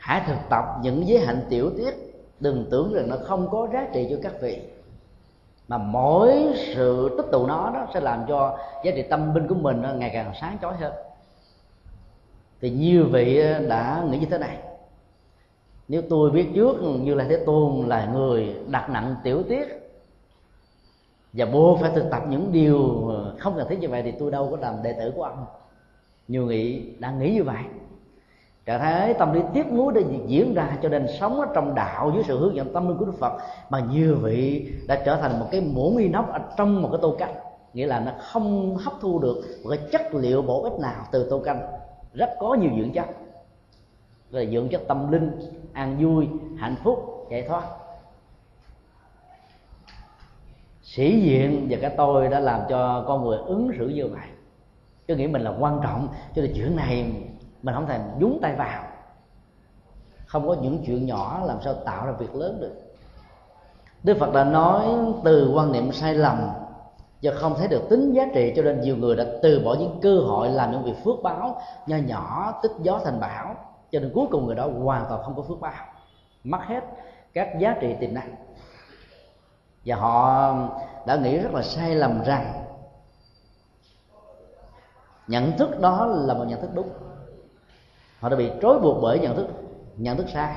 [0.07, 1.95] hãy thực tập những giới hạnh tiểu tiết.
[2.41, 4.63] Đừng tưởng rằng nó không có giá trị cho các vị.
[5.69, 9.55] Mà mỗi sự tích tụ nó đó sẽ làm cho giá trị tâm linh của
[9.55, 10.93] mình ngày càng sáng chói hơn.
[12.61, 14.59] Thì nhiều vị đã nghĩ như thế này.
[15.89, 19.65] Nếu tôi biết trước như là thế tôn là người đặt nặng tiểu tiết,
[21.33, 24.49] và buộc phải thực tập những điều không cần thiết như vậy, thì tôi đâu
[24.51, 25.47] có làm đệ tử của ông.
[26.29, 27.63] Nhiều nghị đang nghĩ như vậy
[28.67, 32.11] trạng thái tâm lý tiếp nối đã diễn ra cho nên sống ở trong đạo
[32.15, 33.33] dưới sự hướng dẫn tâm linh của đức phật
[33.71, 36.99] mà như vị đã trở thành một cái muỗng nghi nóc ở trong một cái
[37.03, 37.35] tô canh.
[37.75, 41.27] Nghĩa là nó không hấp thu được một cái chất liệu bổ ích nào từ
[41.31, 41.61] tô canh.
[42.15, 43.07] Rất có nhiều dưỡng chất.
[44.31, 45.31] Là dưỡng chất tâm linh,
[45.73, 47.63] an vui, hạnh phúc, giải thoát.
[50.83, 54.27] Sĩ diện và cái tôi đã làm cho con người ứng xử như vậy.
[55.09, 57.13] Cứ nghĩ mình là quan trọng cho nên chuyện này
[57.67, 58.85] mình không thể nhúng tay vào.
[60.27, 62.75] Không có những chuyện nhỏ làm sao tạo ra việc lớn được.
[64.03, 64.87] Đức phật đã nói
[65.25, 66.51] từ quan niệm sai lầm
[67.23, 69.99] và không thấy được tính giá trị, cho nên nhiều người đã từ bỏ những
[70.03, 73.55] cơ hội làm những việc phước báo, nho nhỏ, tích gió thành bão.
[73.91, 75.85] Cho nên cuối cùng người đó hoàn toàn không có phước báo.
[76.45, 76.85] Mất hết
[77.33, 78.35] các giá trị tiềm năng.
[79.85, 80.55] Và họ
[81.07, 82.65] đã nghĩ rất là sai lầm rằng
[85.27, 86.89] nhận thức đó là một nhận thức đúng
[88.27, 89.47] họ đã bị trói buộc bởi nhận thức
[89.97, 90.55] nhận thức sai.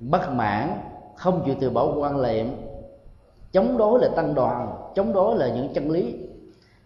[0.00, 0.80] Bất mãn,
[1.16, 2.56] không chịu từ bỏ quan niệm,
[3.52, 6.14] chống đối là tăng đoàn, chống đối là những chân lý,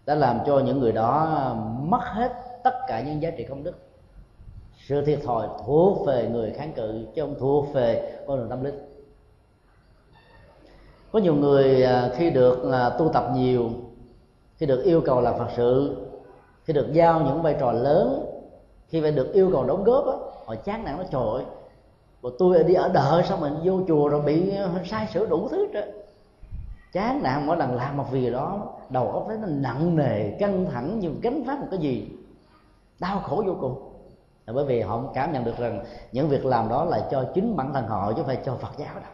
[0.07, 2.33] đã làm cho những người đó mất hết
[2.65, 3.79] tất cả những giá trị công đức.
[4.89, 8.65] Sự thiệt thòi thuộc về người kháng cự chứ không thuộc về con đường tâm
[8.65, 8.79] linh.
[11.13, 13.71] Có nhiều người à, khi được à, tu tập nhiều,
[14.57, 15.97] khi được yêu cầu làm phật sự
[16.71, 18.27] khi được giao những vai trò lớn.
[18.89, 20.13] Khi phải được yêu cầu đóng góp á
[20.47, 21.45] họ chán nản nó, trời ơi
[22.39, 25.67] tôi đi ở đợi xong mình vô chùa rồi bị ờ, sai sửa đủ thứ
[25.73, 25.81] đó
[26.93, 30.67] chán nản mỗi lần làm một việc đó, đầu óc thấy nó nặng nề, căng
[30.73, 32.09] thẳng như gánh vác một cái gì.
[33.01, 33.93] Đau khổ vô cùng.
[34.47, 37.57] Là bởi vì họ cảm nhận được rằng những việc làm đó là cho chính
[37.57, 39.13] bản thân họ chứ không phải cho phật giáo đâu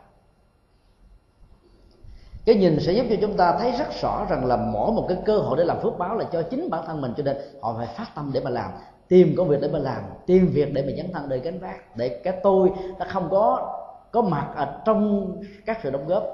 [2.47, 5.19] cái nhìn sẽ giúp cho chúng ta thấy rất rõ rằng là mỗi một cái
[5.25, 7.75] cơ hội để làm phước báo là cho chính bản thân mình cho nên họ
[7.79, 8.71] phải phát tâm để mà làm
[9.09, 11.97] tìm công việc để mà làm tìm việc để mà dấn thân đời gánh vác
[11.97, 13.73] để cái tôi nó không có
[14.17, 15.33] có mặt ở trong
[15.67, 16.25] các sự đóng góp.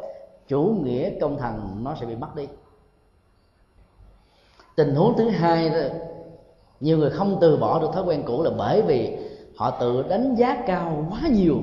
[0.49, 2.49] Chủ nghĩa công thần nó sẽ bị mất đi.
[4.77, 5.81] Tình huống thứ hai đó,
[6.81, 9.19] nhiều người không từ bỏ được thói quen cũ là bởi vì
[9.57, 11.57] họ tự đánh giá cao quá nhiều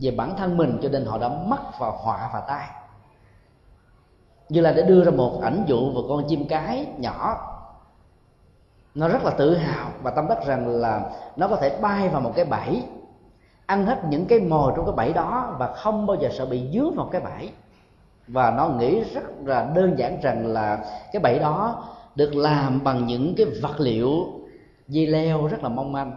[0.00, 2.68] về bản thân mình cho nên họ đã mắc vào họa và tai
[4.48, 7.36] như là để đưa ra một ảnh dụ về con chim cái nhỏ.
[8.94, 12.20] Nó rất là tự hào và tâm đắc rằng là nó có thể bay vào
[12.20, 12.82] một cái bẫy,
[13.66, 16.62] ăn hết những cái mồi trong cái bẫy đó và không bao giờ sợ bị
[16.72, 17.50] dướng vào cái bẫy.
[18.28, 20.78] Và nó nghĩ rất là đơn giản rằng là
[21.12, 21.84] cái bẫy đó
[22.14, 24.10] được làm bằng những cái vật liệu
[24.88, 26.12] dây leo rất là mong manh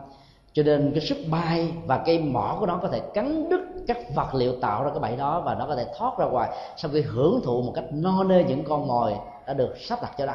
[0.53, 3.97] cho nên cái sức bay và cây mỏ của nó có thể cắn đứt các
[4.15, 6.91] vật liệu tạo ra cái bẫy đó và nó có thể thoát ra ngoài sau
[6.93, 9.13] khi hưởng thụ một cách no nê những con mồi
[9.47, 10.33] đã được sắp đặt cho nó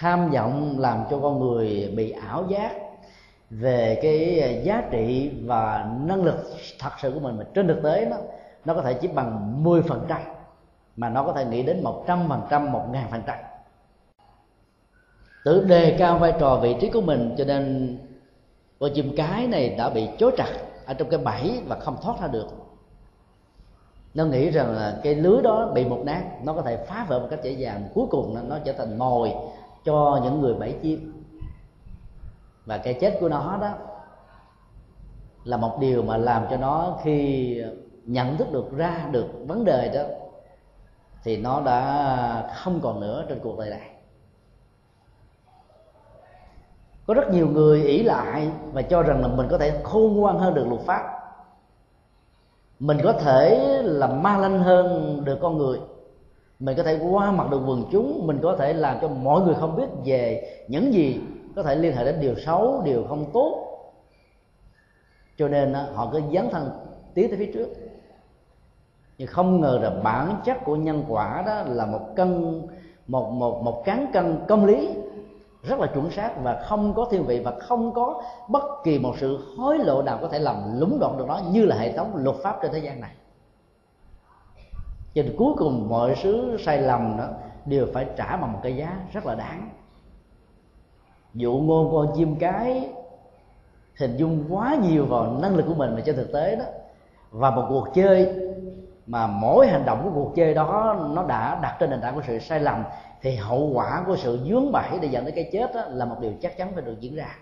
[0.00, 2.72] tham vọng làm cho con người bị ảo giác
[3.50, 6.36] về cái giá trị và năng lực
[6.78, 8.16] thật sự của mình mà trên thực tế nó
[8.64, 10.00] nó có thể chỉ bằng 10%
[10.96, 13.20] mà nó có thể nghĩ đến 100% 1000%
[15.44, 17.98] tự đề cao vai trò vị trí của mình, cho nên
[18.78, 20.52] con chim cái này đã bị chối chặt
[20.86, 22.46] ở trong cái bẫy và không thoát ra được.
[24.14, 27.18] Nó nghĩ rằng là cái lưới đó bị một nát, nó có thể phá vỡ
[27.18, 27.88] một cách dễ dàng.
[27.94, 29.32] Cuối cùng nó trở thành mồi
[29.84, 31.24] cho những người bẫy chim.
[32.66, 33.70] Và cái chết của nó đó
[35.44, 37.62] là một điều mà làm cho nó khi
[38.04, 40.02] nhận thức được, ra được vấn đề đó,
[41.24, 43.89] thì nó đã không còn nữa trên cuộc đời này.
[47.10, 50.38] Có rất nhiều người ỷ lại và cho rằng là mình có thể khôn ngoan
[50.38, 51.02] hơn được luật pháp.
[52.80, 55.78] Mình có thể là ma lanh hơn được con người.
[56.58, 58.26] Mình có thể qua mặt được quần chúng.
[58.26, 61.20] Mình có thể làm cho mọi người không biết về những gì
[61.56, 63.66] có thể liên hệ đến điều xấu, điều không tốt.
[65.38, 66.70] Cho nên họ cứ dấn thân
[67.14, 67.68] tiến tới phía trước.
[69.18, 72.62] Nhưng không ngờ là bản chất của nhân quả đó là một cân,
[73.06, 74.88] một một một cán cân công lý
[75.62, 79.14] rất là chuẩn xác và không có thiên vị và không có bất kỳ một
[79.18, 82.16] sự hối lộ nào có thể làm lúng đoạn được nó như là hệ thống
[82.16, 83.10] luật pháp trên thế gian này.
[85.14, 87.24] Cho nên cuối cùng mọi sự sai lầm đó
[87.64, 89.70] đều phải trả bằng một cái giá rất là đáng.
[91.34, 92.90] Dụ ngôn con chim cái
[93.98, 96.64] hình dung quá nhiều vào năng lực của mình mà trên thực tế đó.
[97.30, 98.34] Và một cuộc chơi
[99.06, 102.22] mà mỗi hành động của cuộc chơi đó nó đã đặt trên nền tảng của
[102.26, 102.84] sự sai lầm
[103.22, 106.16] thì hậu quả của sự dướng bẫy để dẫn đến cái chết đó, là một
[106.20, 107.36] điều chắc chắn phải được diễn ra.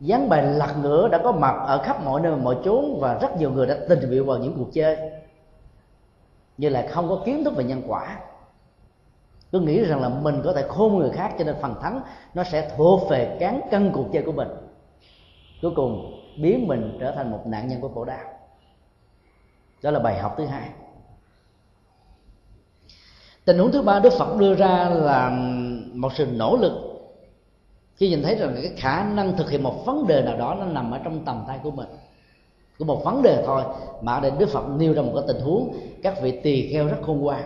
[0.00, 3.36] Gián bài lật ngửa đã có mặt ở khắp mọi nơi mọi chốn và rất
[3.36, 4.96] nhiều người đã tình nguyện vào những cuộc chơi.
[6.58, 8.20] Như là không có kiến thức về nhân quả.
[9.50, 12.00] Tôi nghĩ rằng là mình có thể khôn người khác cho nên phần thắng
[12.34, 14.48] nó sẽ thuộc về cán cân cuộc chơi của mình.
[15.62, 18.24] Cuối cùng biến mình trở thành một nạn nhân của khổ đau.
[19.82, 20.68] Đó là bài học thứ hai
[23.48, 25.30] tình huống thứ ba đức phật đưa ra là
[25.94, 26.72] một sự nỗ lực.
[27.96, 30.66] Khi nhìn thấy rằng cái khả năng thực hiện một vấn đề nào đó nó
[30.66, 31.86] nằm ở trong tầm tay của mình
[32.78, 33.62] của một vấn đề thôi
[34.02, 36.96] mà để đức phật nêu ra một cái tình huống các vị tỳ kheo rất
[37.02, 37.42] khôn ngoan.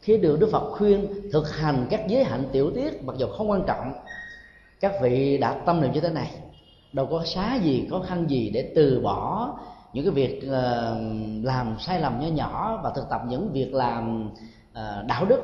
[0.00, 3.50] Khi được đức phật khuyên thực hành các giới hạnh tiểu tiết mặc dù không
[3.50, 3.92] quan trọng
[4.80, 6.30] các vị đã tâm niệm như thế này
[6.92, 9.50] đâu có xá gì khó khăn gì để từ bỏ
[9.92, 10.52] những cái việc uh,
[11.44, 14.30] làm sai lầm nhỏ nhỏ và thực tập những việc làm
[14.74, 15.42] À, đạo đức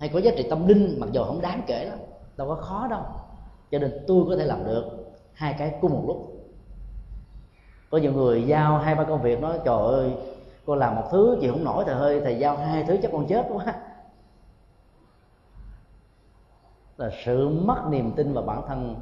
[0.00, 1.98] hay có giá trị tâm linh, mặc dù không đáng kể lắm,
[2.36, 3.02] đâu có khó đâu.
[3.70, 4.84] Cho nên tôi có thể làm được
[5.32, 6.34] hai cái cùng một lúc.
[7.90, 10.12] Có nhiều người giao hai ba công việc, nói, trời ơi
[10.66, 13.26] con làm một thứ chị không nổi, thầy hơi thầy giao hai thứ chắc con
[13.26, 13.64] chết quá.
[16.96, 18.96] Là sự mất niềm tin vào bản thân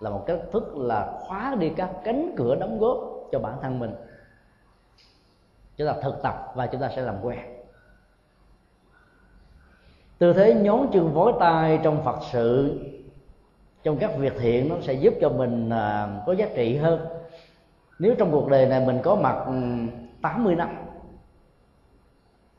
[0.00, 2.98] là một cách thức là khóa đi các cánh cửa đóng góp
[3.32, 3.94] cho bản thân mình.
[5.76, 7.55] Chúng ta thực tập và chúng ta sẽ làm quen
[10.18, 12.80] tư thế nhón chân vối tay trong phật sự
[13.82, 17.06] trong các việc thiện nó sẽ giúp cho mình à, có giá trị hơn.
[17.98, 19.52] Nếu trong cuộc đời này mình có mặt ừ,
[20.22, 20.68] 80 năm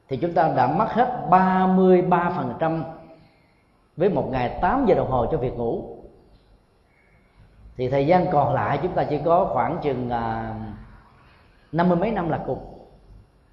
[0.08, 2.84] thì chúng ta đã mất hết 33%
[3.98, 5.98] với một ngày 8 giờ đồng hồ cho việc ngủ.
[7.78, 10.56] Thì thời gian còn lại chúng ta chỉ có khoảng chừng à,
[11.72, 12.60] năm mươi mấy năm là cùng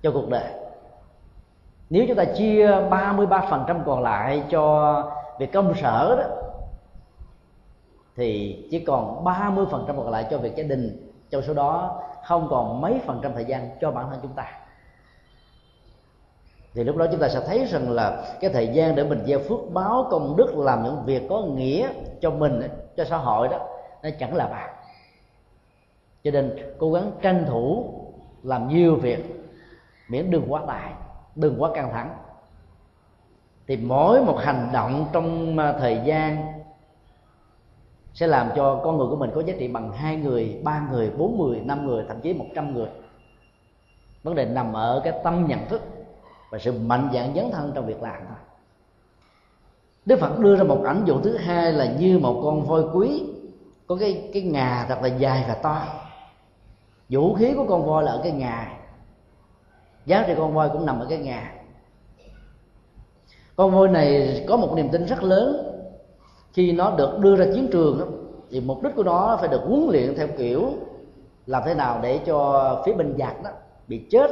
[0.03, 0.64] cho cuộc đời
[1.91, 6.24] nếu chúng ta chia 33% còn lại cho việc công sở đó,
[8.16, 11.11] thì chỉ còn 30% còn lại cho việc gia đình.
[11.30, 14.47] Trong số đó, không còn mấy phần trăm thời gian cho bản thân chúng ta.
[16.74, 19.39] Thì lúc đó chúng ta sẽ thấy rằng là cái thời gian để mình gieo
[19.39, 21.89] phước báo công đức, làm những việc có nghĩa
[22.20, 22.61] cho mình,
[22.97, 23.59] cho xã hội đó,
[24.03, 24.70] nó chẳng là bạc.
[26.24, 27.95] Cho nên cố gắng tranh thủ
[28.43, 29.47] làm nhiều việc,
[30.09, 30.93] miễn đừng quá tải
[31.37, 32.16] đừng quá căng thẳng.
[33.66, 36.47] Thì mỗi một hành động trong à, thời gian
[38.14, 41.11] sẽ làm cho con người của mình có giá trị bằng hai người, ba người,
[41.11, 42.89] bốn người, năm người, thậm chí một trăm người.
[44.22, 45.82] Vấn đề nằm ở cái tâm nhận thức
[46.51, 48.37] và sự mạnh dạn dấn thân trong việc làm thôi.
[50.07, 53.24] Đức Phật đưa ra một ảnh dụ thứ hai là như một con voi quý,
[53.87, 55.82] có cái cái ngà thật là dài và to.
[57.09, 58.78] Vũ khí của con voi là ở cái ngà
[60.07, 61.53] giá trị con voi cũng nằm ở cái ngà.
[63.57, 65.71] Con voi này có một niềm tin rất lớn.
[66.53, 69.87] Khi nó được đưa ra chiến trường thì mục đích của nó phải được huấn
[69.91, 70.73] luyện theo kiểu
[71.47, 73.51] làm thế nào để cho phía bên giặc đó
[73.89, 74.31] bị chết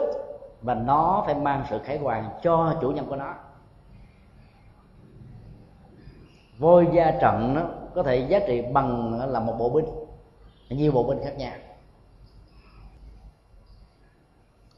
[0.63, 3.35] và nó phải mang sự khải hoàn cho chủ nhân của nó.
[6.59, 7.63] Voi gia trận đó
[7.95, 9.85] có thể giá trị bằng là một bộ binh,
[10.69, 11.53] nhiều bộ binh khác nhau.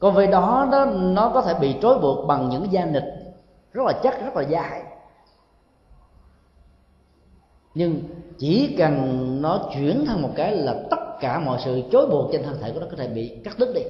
[0.05, 3.03] Còn về đó nó nó có thể bị trói buộc bằng những gia nịch
[3.73, 4.83] rất là chắc rất là dài
[7.75, 8.01] nhưng
[8.37, 12.43] chỉ cần nó chuyển thành một cái là tất cả mọi sự chối buộc trên
[12.43, 13.81] thân thể của nó có thể bị cắt đứt đi.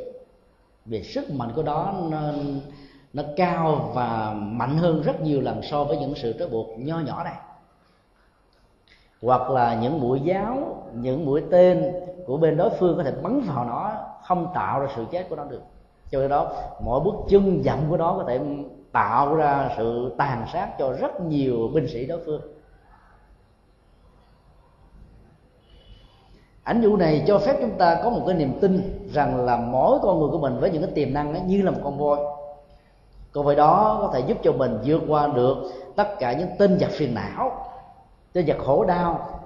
[0.85, 2.19] Vì sức mạnh của đó nó,
[3.13, 6.99] nó cao và mạnh hơn rất nhiều lần so với những sự trói buộc nho
[6.99, 7.35] nhỏ này.
[9.21, 11.93] Hoặc là những mũi giáo những mũi tên
[12.25, 13.91] của bên đối phương có thể bắn vào nó
[14.23, 15.61] không tạo ra sự chết của nó được
[16.11, 18.39] cho nên đó mỗi bước chân dậm của nó có thể
[18.91, 22.41] tạo ra sự tàn sát cho rất nhiều binh sĩ đối phương.
[26.63, 29.99] Ảnh dụ này cho phép chúng ta có một cái niềm tin rằng là mỗi
[30.01, 32.19] con người của mình với những cái tiềm năng ấy, như là một con voi.
[33.31, 35.57] Con voi đó có thể giúp cho mình vượt qua được
[35.95, 37.65] tất cả những tinh giặc phiền não
[38.33, 39.41] tinh giặc khổ đau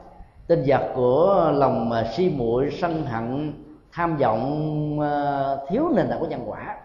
[0.47, 3.53] tinh giặc của lòng si muội sân hận
[3.91, 6.77] tham vọng ờ, thiếu nền tảng của nhân quả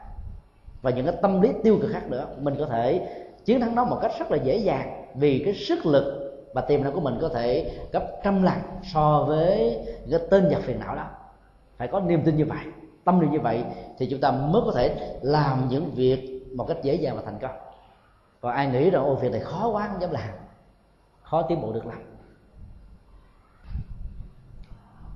[0.82, 3.09] và những cái tâm lý tiêu cực khác nữa, mình có thể
[3.44, 6.20] chiến thắng nó một cách rất là dễ dàng vì cái sức lực
[6.55, 9.78] và tiềm năng của mình có thể gấp trăm lần so với
[10.11, 11.07] cái tên giặc phiền não đó.
[11.76, 12.64] Phải có niềm tin như vậy,
[13.05, 13.64] tâm niệm như vậy
[13.98, 17.38] thì chúng ta mới có thể làm những việc một cách dễ dàng và thành
[17.38, 17.57] công.
[18.40, 20.28] Còn ai nghĩ rằng ô việc này khó quá, không dám làm.
[21.22, 21.98] Khó tiến bộ được lắm.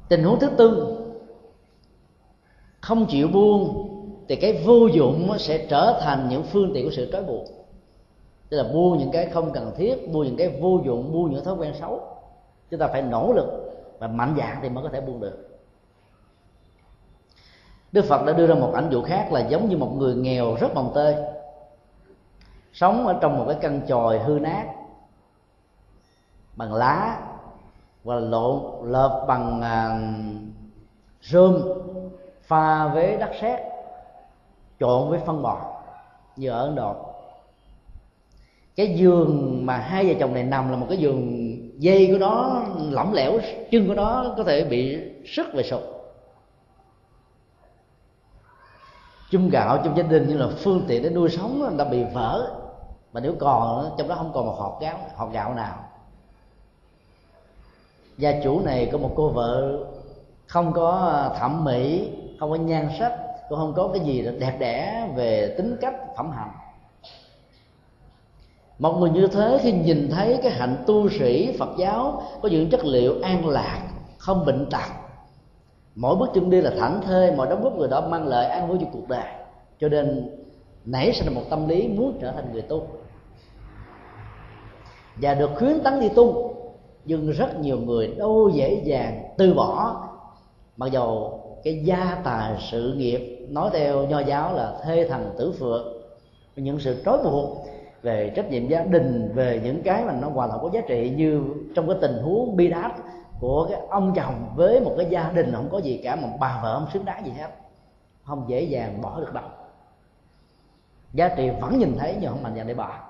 [0.09, 0.99] Tình huống thứ tư
[2.89, 3.89] không chịu buông
[4.29, 7.45] thì cái vô dụng sẽ trở thành những phương tiện của sự trói buộc.
[8.49, 11.45] Tức là buông những cái không cần thiết buông những cái vô dụng buông những
[11.45, 12.01] thói quen xấu.
[12.71, 13.47] Chúng ta phải nỗ lực
[13.99, 15.61] và mạnh dạn thì mới có thể buông được.
[17.93, 20.55] Đức phật đã đưa ra một ảnh dụ khác là giống như một người nghèo
[20.61, 21.17] rất mồng tơi
[22.73, 24.65] sống ở trong một cái căn chòi hư nát
[26.57, 27.21] bằng lá
[28.05, 30.01] và lộn lợp bằng à,
[31.23, 31.63] rơm
[32.49, 33.61] pha với đất sét
[34.81, 35.83] trộn với phân bò,
[36.37, 36.95] như ở ấn độ.
[38.77, 41.49] Cái giường mà hai vợ chồng này nằm là một cái giường
[41.81, 43.33] dây của nó, lỏng lẻo,
[43.71, 45.81] chân của nó có thể bị sức về sụp.
[49.31, 52.51] Chung gạo trong gia đình như là phương tiện để nuôi sống đã bị vỡ.
[53.13, 55.85] Mà nếu còn trong đó không còn một hộp gạo hộp gạo nào.
[58.19, 59.79] Gia chủ này có một cô vợ
[60.47, 63.13] không có thẩm mỹ không có nhan sắc,
[63.49, 66.51] cũng không có cái gì đẹp đẽ về tính cách, phẩm hạnh.
[68.79, 72.71] Một người như thế khi nhìn thấy cái hạnh tu sĩ phật giáo có những
[72.71, 74.89] chất liệu an lạc, không bệnh tật,
[75.95, 78.69] mỗi bước chân đi là thảnh thơi mọi đóng góp người đó mang lại an
[78.69, 79.33] vui cho cuộc đời.
[79.81, 80.31] Cho nên
[80.85, 82.87] nảy sinh một tâm lý muốn trở thành người tu.
[85.17, 86.55] Và được khuyến tấn đi tu,
[87.05, 90.03] nhưng rất nhiều người đâu dễ dàng từ bỏ,
[90.77, 95.55] mặc dầu cái gia tài sự nghiệp, nói theo nho giáo là thê thần tử
[95.59, 96.03] phượng,
[96.57, 97.67] những sự trói buộc
[98.03, 101.13] về trách nhiệm gia đình, về những cái mà nó hoàn toàn có giá trị
[101.17, 101.43] như
[101.75, 102.93] trong cái tình huống bi đát
[103.41, 106.61] của cái ông chồng với một cái gia đình không có gì cả mà bà
[106.63, 107.49] vợ không xứng đáng gì hết.
[108.25, 109.45] Không dễ dàng bỏ được đâu.
[111.13, 113.08] Giá trị vẫn nhìn thấy nhưng không mạnh dạn để bỏ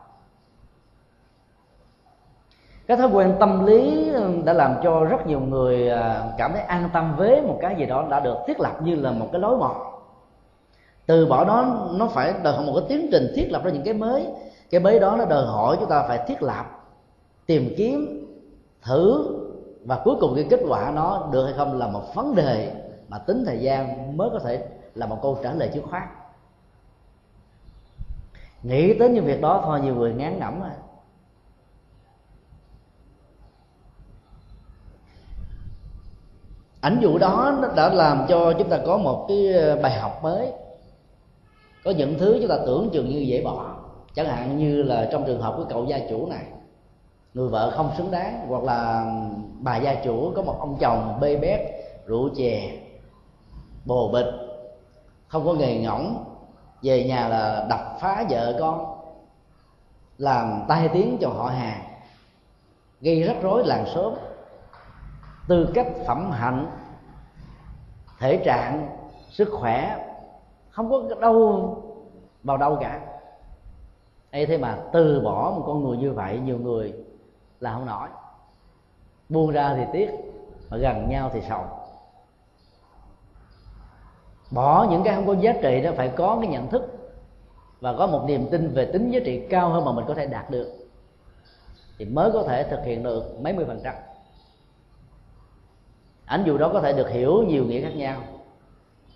[2.89, 4.11] cái thói quen tâm lý
[4.45, 7.87] đã làm cho rất nhiều người à, cảm thấy an tâm với một cái gì
[7.87, 9.77] đó đã được thiết lập như là một cái lối mòn.
[11.07, 13.83] Từ bỏ đó, nó phải đòi hỏi một cái tiến trình thiết lập ra những
[13.83, 14.27] cái mới.
[14.71, 16.65] Cái mới đó nó đòi hỏi chúng ta phải thiết lập,
[17.47, 18.27] tìm kiếm,
[18.83, 19.27] thử
[19.85, 22.73] và cuối cùng cái kết quả nó được hay không là một vấn đề
[23.09, 26.03] mà tính thời gian mới có thể là một câu trả lời trước khoát.
[28.63, 30.71] Nghĩ tới những việc đó thôi, nhiều người ngán ngẩm rồi
[36.81, 40.23] ảnh dụ đó nó đã làm cho chúng ta có một cái ờ, bài học
[40.23, 40.53] mới.
[41.85, 43.75] Có những thứ chúng ta tưởng chừng như dễ bỏ.
[44.15, 46.45] Chẳng hạn như là trong trường hợp của cậu gia chủ này,
[47.35, 49.07] người vợ không xứng đáng, hoặc là
[49.61, 51.61] bà gia chủ có một ông chồng bê bét,
[52.07, 52.71] rượu chè,
[53.85, 54.27] bồ bịch,
[55.29, 56.25] không có nghề ngỗng,
[56.83, 58.95] về nhà là đập phá vợ con,
[60.19, 61.81] làm tai tiếng cho họ hàng,
[63.01, 64.15] gây rắc rối làng xóm
[65.49, 66.71] tư cách phẩm hạnh,
[68.19, 68.97] thể trạng,
[69.31, 70.07] sức khỏe,
[70.71, 71.85] không có đâu
[72.43, 73.01] vào đâu cả.
[74.33, 76.95] Ấy thế mà từ bỏ một con người như vậy, nhiều người
[77.61, 78.09] là không nổi.
[79.29, 80.11] Buông ra thì tiếc,
[80.71, 81.65] mà gần nhau thì sầu.
[84.51, 86.95] Bỏ những cái không có giá trị đó, phải có cái nhận thức
[87.81, 90.27] và có một niềm tin về tính giá trị cao hơn mà mình có thể
[90.27, 90.73] đạt được,
[91.99, 93.95] thì mới có thể thực hiện được mấy mươi phần trăm
[96.29, 98.21] ảnh dụ đó có thể được hiểu nhiều nghĩa khác nhau.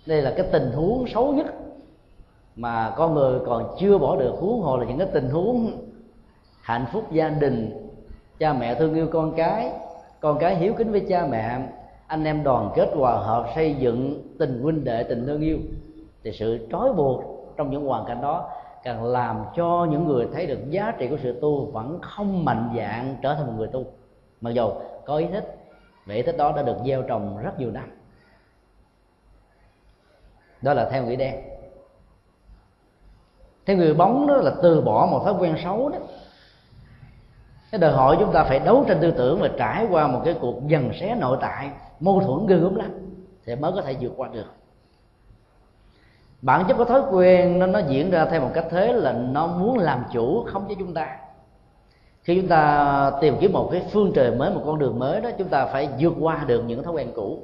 [0.05, 1.45] Đây là cái tình huống xấu nhất
[2.55, 5.71] mà con người còn chưa bỏ được huống hồ là những cái tình huống
[6.61, 7.89] hạnh phúc gia đình.
[8.39, 9.71] Cha mẹ thương yêu con cái
[10.19, 11.59] con cái hiếu kính với cha mẹ,
[12.07, 15.57] anh em đoàn kết hòa hợp xây dựng tình huynh đệ, tình thương yêu.
[16.23, 17.23] Thì sự trói buộc
[17.57, 18.49] trong những hoàn cảnh đó
[18.83, 22.69] càng làm cho những người thấy được giá trị của sự tu vẫn không mạnh
[22.77, 23.85] dạng trở thành một người tu.
[24.41, 24.69] Mặc dù
[25.05, 25.62] có ý thích
[26.05, 27.91] và ý thích đó đã được gieo trồng rất nhiều năm.
[30.61, 31.35] Đó là theo nghĩa đen.
[33.65, 35.97] Theo người bóng đó là từ bỏ một thói quen xấu đó.
[37.71, 40.35] Cái đòi hỏi chúng ta phải đấu tranh tư tưởng và trải qua một cái
[40.41, 42.91] cuộc dần xé nội tại, mâu thuẫn ghê gớm lắm
[43.45, 44.53] thì mới có thể vượt qua được.
[46.41, 49.47] Bản chất của thói quen nó nó diễn ra theo một cách thế là nó
[49.47, 51.17] muốn làm chủ không cho chúng ta
[52.23, 55.29] khi chúng ta tìm kiếm một cái phương trời mới, một con đường mới đó,
[55.37, 57.39] chúng ta phải vượt qua được những thói quen cũ.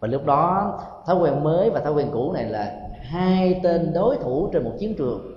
[0.00, 4.16] Và lúc đó, thói quen mới và thói quen cũ này là hai tên đối
[4.16, 5.32] thủ trên một chiến trường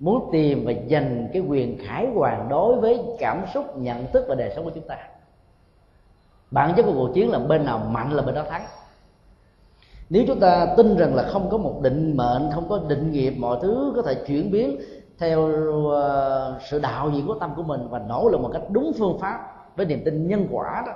[0.00, 4.34] muốn tìm và giành cái quyền khải hoàn đối với cảm xúc, nhận thức và
[4.34, 4.96] đời sống của chúng ta.
[6.50, 8.66] Bản chất của cuộc chiến là bên nào mạnh là bên đó thắng.
[10.10, 13.34] Nếu chúng ta tin rằng là không có một định mệnh, không có định nghiệp,
[13.38, 14.80] mọi thứ có thể chuyển biến
[15.24, 15.50] theo
[15.90, 19.18] ờ, sự đạo diễn của tâm của mình và nỗ lực một cách đúng phương
[19.20, 20.92] pháp với niềm tin nhân quả đó,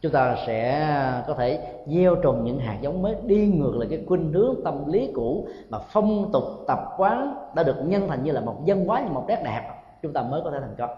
[0.00, 4.04] chúng ta sẽ có thể gieo trồng những hạt giống mới đi ngược lại cái
[4.08, 8.32] khuynh hướng tâm lý cũ mà phong tục, tập quán đã được nhân thành như
[8.32, 9.68] là một dân hóa như một nét đẹp.
[10.02, 10.90] Chúng ta mới có thể thành công.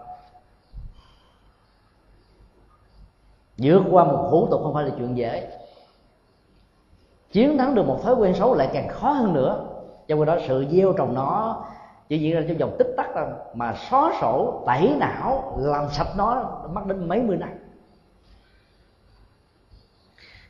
[3.57, 5.57] Vượt qua một hủ tục không phải là chuyện dễ.
[7.31, 9.65] Chiến thắng được một thói quen xấu lại càng khó hơn nữa.
[10.07, 11.63] Trong khi đó, sự gieo trồng nó
[12.09, 13.25] chỉ diễn ra trong vòng tích tắc thôi.
[13.53, 17.49] Mà xóa sổ, tẩy não, làm sạch nó mất đến mấy mươi năm.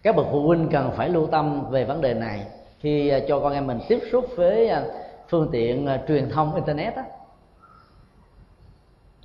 [0.03, 2.45] Các bậc phụ huynh cần phải lưu tâm về vấn đề này.
[2.79, 4.83] Khi à, cho con em mình tiếp xúc với à,
[5.29, 7.01] phương tiện à, truyền thông internet đó.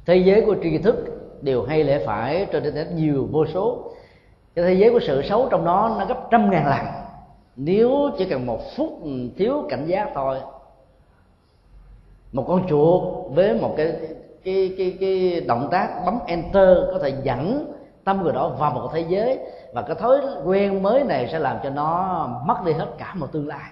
[0.07, 0.97] thế giới của tri thức
[1.43, 3.93] đều hay lẽ phải trên internet nhiều vô số.
[4.55, 6.87] Cái thế giới của sự xấu trong đó nó gấp trăm ngàn lần.
[7.57, 10.41] Nếu chỉ cần một phút ừ, thiếu cảnh giác thôi
[12.33, 13.93] một con chuột với một cái
[14.45, 17.73] cái cái cái động tác bấm enter có thể dẫn
[18.05, 19.39] tâm người đó vào một thế giới.
[19.73, 23.27] Và cái thói quen mới này sẽ làm cho nó mất đi hết cả một
[23.33, 23.71] tương lai.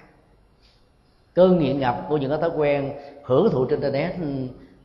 [1.34, 2.92] Cơn nghiện ngập của những cái thói quen
[3.22, 4.14] hưởng thụ trên internet,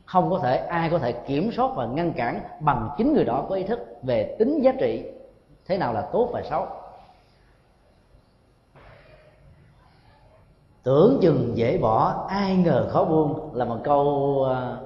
[0.04, 3.44] không có thể, ai có thể kiểm soát và ngăn cản bằng chính người đó
[3.48, 5.04] có ý thức về tính giá trị.
[5.66, 6.66] Thế nào là tốt và xấu?
[10.84, 14.78] Tưởng chừng dễ bỏ, ai ngờ khó buông là một câu ờ,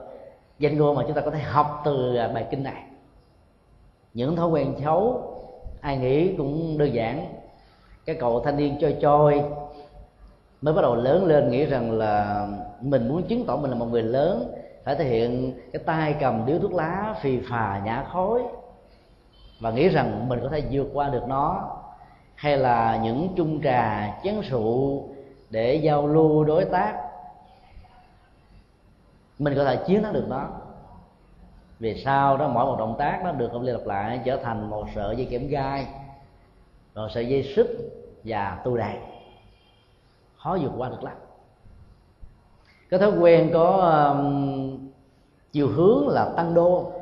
[0.58, 2.82] danh ngôn mà chúng ta có thể học từ ờ, bài kinh này.
[4.14, 5.22] Những thói quen xấu,
[5.80, 7.26] ai nghĩ cũng đơn giản.
[8.04, 9.42] Cái cậu thanh niên chơi chơi
[10.62, 12.46] mới bắt đầu lớn lên nghĩ rằng là
[12.80, 14.52] mình muốn chứng tỏ mình là một người lớn,
[14.84, 18.42] phải thể hiện cái tay cầm điếu thuốc lá phì phà nhả khói
[19.60, 21.76] và nghĩ rằng mình có thể vượt qua được nó.
[22.34, 25.08] Hay là những chung trà, chén rượu
[25.50, 26.96] để giao lưu đối tác.
[29.38, 30.48] Mình có thể chiến thắng được nó
[31.78, 32.48] vì sau đó?
[32.48, 35.26] Mỗi một động tác nó được không liên lặp lại trở thành một sợi dây
[35.30, 35.86] kẽm gai
[36.94, 37.70] một sợi dây xích
[38.24, 38.98] và tu đài
[40.36, 41.14] khó vượt qua được lắm.
[42.90, 44.90] Cái thói quen có um,
[45.52, 46.92] chiều hướng là tăng đô.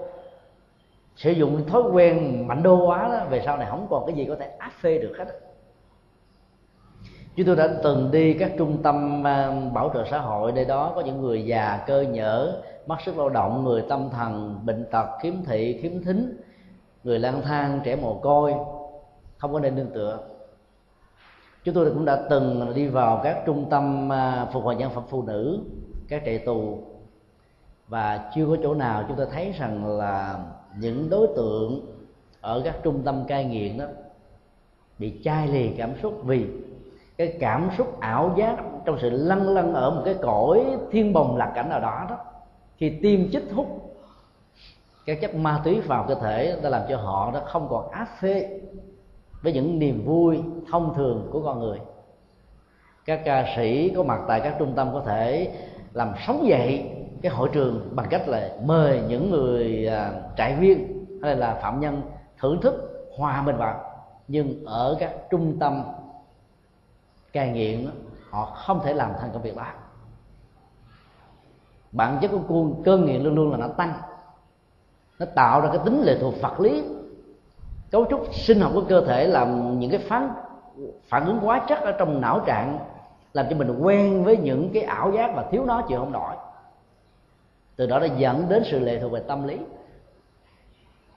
[1.17, 4.25] Sử dụng thói quen mạnh đô quá đó về sau này không còn cái gì
[4.29, 5.41] có thể áp phê được hết
[7.37, 10.93] chúng tôi đã từng đi các trung tâm à, bảo trợ xã hội nơi đó.
[10.95, 15.07] Có những người già, cơ nhở mất sức lao động, người tâm thần, bệnh tật,
[15.23, 16.37] khiếm thị, khiếm thính,
[17.05, 18.55] người lang thang, trẻ mồ côi.
[19.39, 20.19] Không có nên nương tựa.
[21.65, 25.05] Chúng tôi cũng đã từng đi vào các trung tâm à, phục hồi nhân phẩm
[25.09, 25.59] phụ nữ,
[26.09, 26.79] các trại tù.
[27.89, 30.39] Và chưa có chỗ nào chúng tôi thấy rằng là
[30.79, 31.81] những đối tượng
[32.41, 33.85] ở các trung tâm cai nghiện đó
[34.99, 36.47] bị chai lì cảm xúc vì
[37.19, 41.37] cái cảm xúc ảo giác trong sự lăn lăn ở một cái cõi thiên bồng
[41.37, 42.17] lạc cảnh nào đó đó
[42.77, 43.87] khi tiêm chích hút
[45.07, 48.09] các chất ma túy vào cơ thể đã làm cho họ nó không còn áp
[48.21, 48.61] phê
[49.43, 51.79] với những niềm vui thông thường của con người.
[53.05, 55.53] Các ca sĩ có mặt tại các trung tâm có thể
[55.93, 56.91] làm sống dậy
[57.23, 61.81] cái hội trường bằng cách là mời những người à, trại viên hay là phạm
[61.81, 62.03] nhân
[62.41, 63.81] thưởng thức hòa mình vào.
[64.29, 65.83] Nhưng ở các trung tâm
[67.37, 67.91] cai nghiện
[68.31, 69.67] họ không thể làm thành công việc đó.
[71.93, 73.93] Bản chất của cơn nghiện luôn luôn là nó tăng.
[75.19, 76.85] Nó tạo ra cái tính lệ thuộc vật lý,
[77.91, 80.31] cấu trúc sinh học của cơ thể làm những cái phán
[81.09, 82.79] phản ứng quá chất ở trong não trạng,
[83.33, 86.35] làm cho mình quen với những cái ảo giác và thiếu nó chịu không nổi.
[87.77, 89.59] Từ đó đã dẫn đến sự lệ thuộc về tâm lý.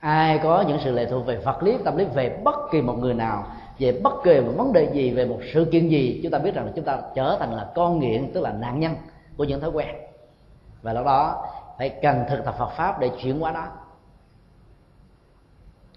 [0.00, 2.98] Ai có những sự lệ thuộc về vật lý, tâm lý về bất kỳ một
[2.98, 3.44] người nào
[3.80, 6.54] về bất kỳ một vấn đề gì về một sự kiện gì chúng ta biết
[6.54, 8.94] rằng là chúng ta trở thành là con nghiện tức là nạn nhân
[9.36, 9.88] của những thói quen.
[10.82, 11.46] Và lúc đó
[11.78, 13.66] phải cần thực tập Phật pháp để chuyển hóa đó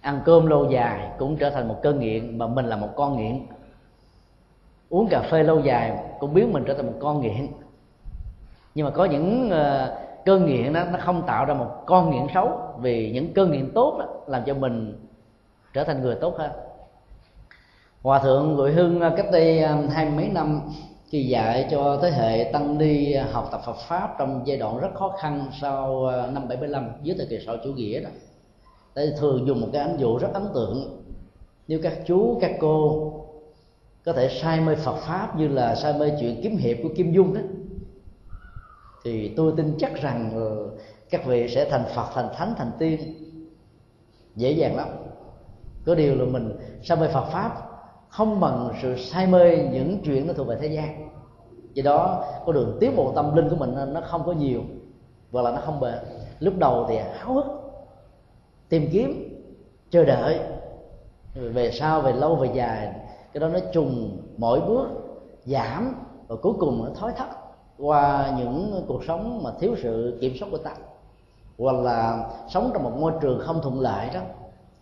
[0.02, 3.18] ăn cơm lâu dài cũng trở thành một cơn nghiện mà mình là một con
[3.18, 3.46] nghiện.
[4.90, 7.48] Uống cà phê lâu dài cũng biến mình trở thành một con nghiện.
[8.76, 12.28] Nhưng mà có những uh, cơn nghiện đó nó không tạo ra một con nghiện
[12.34, 15.08] xấu vì những cơn nghiện tốt đó, làm cho mình
[15.74, 16.52] trở thành người tốt hơn
[18.04, 20.62] hòa thượng gửi Hưng à, cách đây à, hai mấy năm
[21.10, 24.80] khi dạy cho thế hệ tăng ni à, học tập Phật pháp trong giai đoạn
[24.80, 28.10] rất khó khăn sau năm 75 dưới thời kỳ sau chủ nghĩa đó.
[28.96, 31.04] Đây thường dùng một cái ánh dụ rất ấn tượng.
[31.68, 33.12] Nếu các chú, các cô
[34.06, 37.14] có thể say mê Phật pháp như là say mê chuyện kiếm hiệp của Kim
[37.14, 37.42] Dung đó,
[39.04, 40.70] thì tôi tin chắc rằng ừ,
[41.10, 43.00] các vị sẽ thành Phật, thành thánh, thành tiên.
[44.36, 44.88] Dễ dàng lắm.
[45.86, 47.73] Có điều là mình say mê Phật pháp
[48.18, 51.10] không bằng sự say mê những chuyện nó thuộc về thế gian.
[51.74, 54.62] Do đó có đường tiến bộ tâm linh của mình nó không có nhiều
[55.32, 55.94] và là nó không bền.
[56.40, 57.46] Lúc đầu thì háo hức,
[58.70, 59.40] tìm kiếm,
[59.90, 60.40] chờ đợi.
[61.36, 62.94] Về sau, về lâu, về dài,
[63.34, 64.88] cái đó nó trùng mỗi bước
[65.46, 65.96] giảm,
[66.28, 67.28] và cuối cùng nó thói thất
[67.78, 70.76] qua những cuộc sống mà thiếu sự kiểm soát của ta.
[71.58, 74.20] Hoặc là sống trong một môi trường không thuận lợi đó,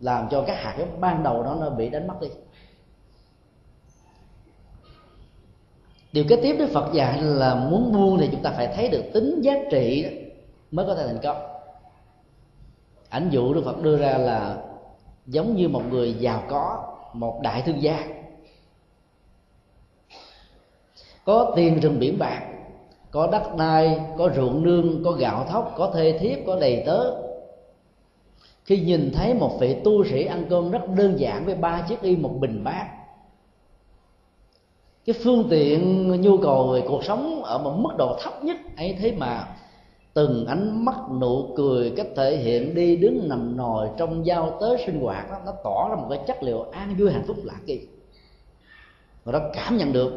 [0.00, 2.28] làm cho các hạt giống ban đầu đó nó bị đánh mất đi.
[6.12, 9.02] Điều kế tiếp đức phật dạy là muốn buông thì chúng ta phải thấy được
[9.12, 10.06] tính giá trị
[10.70, 11.36] mới có thể thành công.
[13.08, 14.56] Ảnh dụ đức phật đưa ra là
[15.26, 18.06] giống như một người giàu có, một đại thương gia.
[21.24, 22.42] Có tiền rừng biển bạc,
[23.10, 27.14] có đất đai, có ruộng nương, có gạo thóc, có thê thiếp, có đầy tớ.
[28.64, 32.02] Khi nhìn thấy một vị tu sĩ ăn cơm rất đơn giản với ba chiếc
[32.02, 32.88] y một bình bát
[35.06, 38.96] cái phương tiện nhu cầu về cuộc sống ở một mức độ thấp nhất ấy
[39.00, 39.48] thế mà
[40.14, 44.84] từng ánh mắt nụ cười cách thể hiện đi đứng nằm nồi trong giao tế
[44.86, 47.54] sinh hoạt đó, nó tỏ ra một cái chất liệu an vui hạnh phúc lạ
[47.66, 47.86] kỳ.
[49.24, 50.12] Và ta cảm nhận được.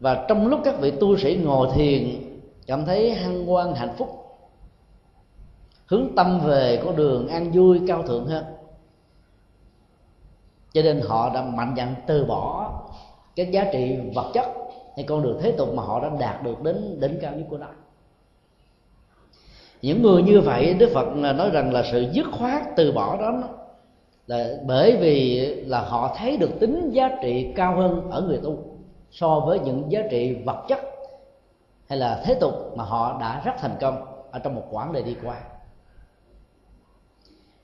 [0.00, 2.22] Và trong lúc các vị tu sĩ ngồi thiền
[2.66, 4.08] cảm thấy hân hoan hạnh phúc
[5.86, 8.44] hướng tâm về con đường an vui cao thượng hơn
[10.82, 12.72] cho nên họ đã mạnh dạn từ bỏ
[13.36, 14.46] cái giá trị vật chất.
[14.96, 17.58] Hay con đường thế tục mà họ đã đạt được đến đỉnh cao nhất của
[17.58, 17.66] nó
[19.82, 23.32] những người như vậy, đức phật nói rằng là sự dứt khoát từ bỏ đó
[24.26, 28.58] là bởi vì là họ thấy được tính giá trị cao hơn ở người tu
[29.10, 30.78] so với những giá trị vật chất
[31.88, 35.02] hay là thế tục mà họ đã rất thành công ở trong một quãng đời
[35.02, 35.40] đi qua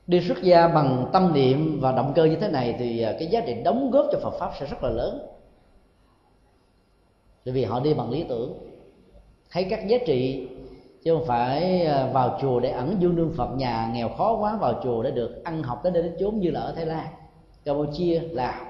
[0.07, 3.27] đi xuất gia bằng tâm niệm và động cơ như thế này thì à, cái
[3.27, 5.27] giá trị đóng góp cho Phật pháp sẽ rất là lớn.
[7.45, 8.53] Bởi vì họ đi bằng lý tưởng.
[9.51, 10.47] Thấy các giá trị,
[11.03, 14.55] chứ không phải à, vào chùa để ẩn dương đương phật, nhà nghèo khó quá
[14.55, 17.07] vào chùa để được ăn học tới đây đến chốn như là ở thái lan,
[17.65, 18.65] campuchia, lào.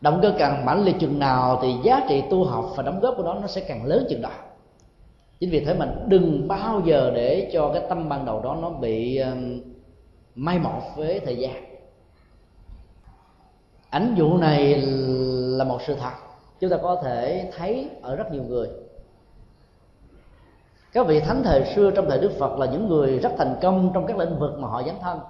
[0.00, 3.14] Động cơ càng mãnh liệt chừng nào thì giá trị tu học và đóng góp
[3.16, 4.30] của nó nó sẽ càng lớn chừng đó
[5.40, 8.70] chính vì thế mình đừng bao giờ để cho cái tâm ban đầu đó nó
[8.70, 9.60] bị um,
[10.34, 11.64] mai một với thời gian.
[13.90, 14.82] Ảnh dụ này
[15.56, 16.12] là một sự thật.
[16.60, 18.68] Chúng ta có thể thấy ở rất nhiều người.
[20.92, 23.90] Các vị thánh thời xưa trong thời đức phật là những người rất thành công
[23.94, 25.20] trong các lĩnh vực mà họ dấn thân.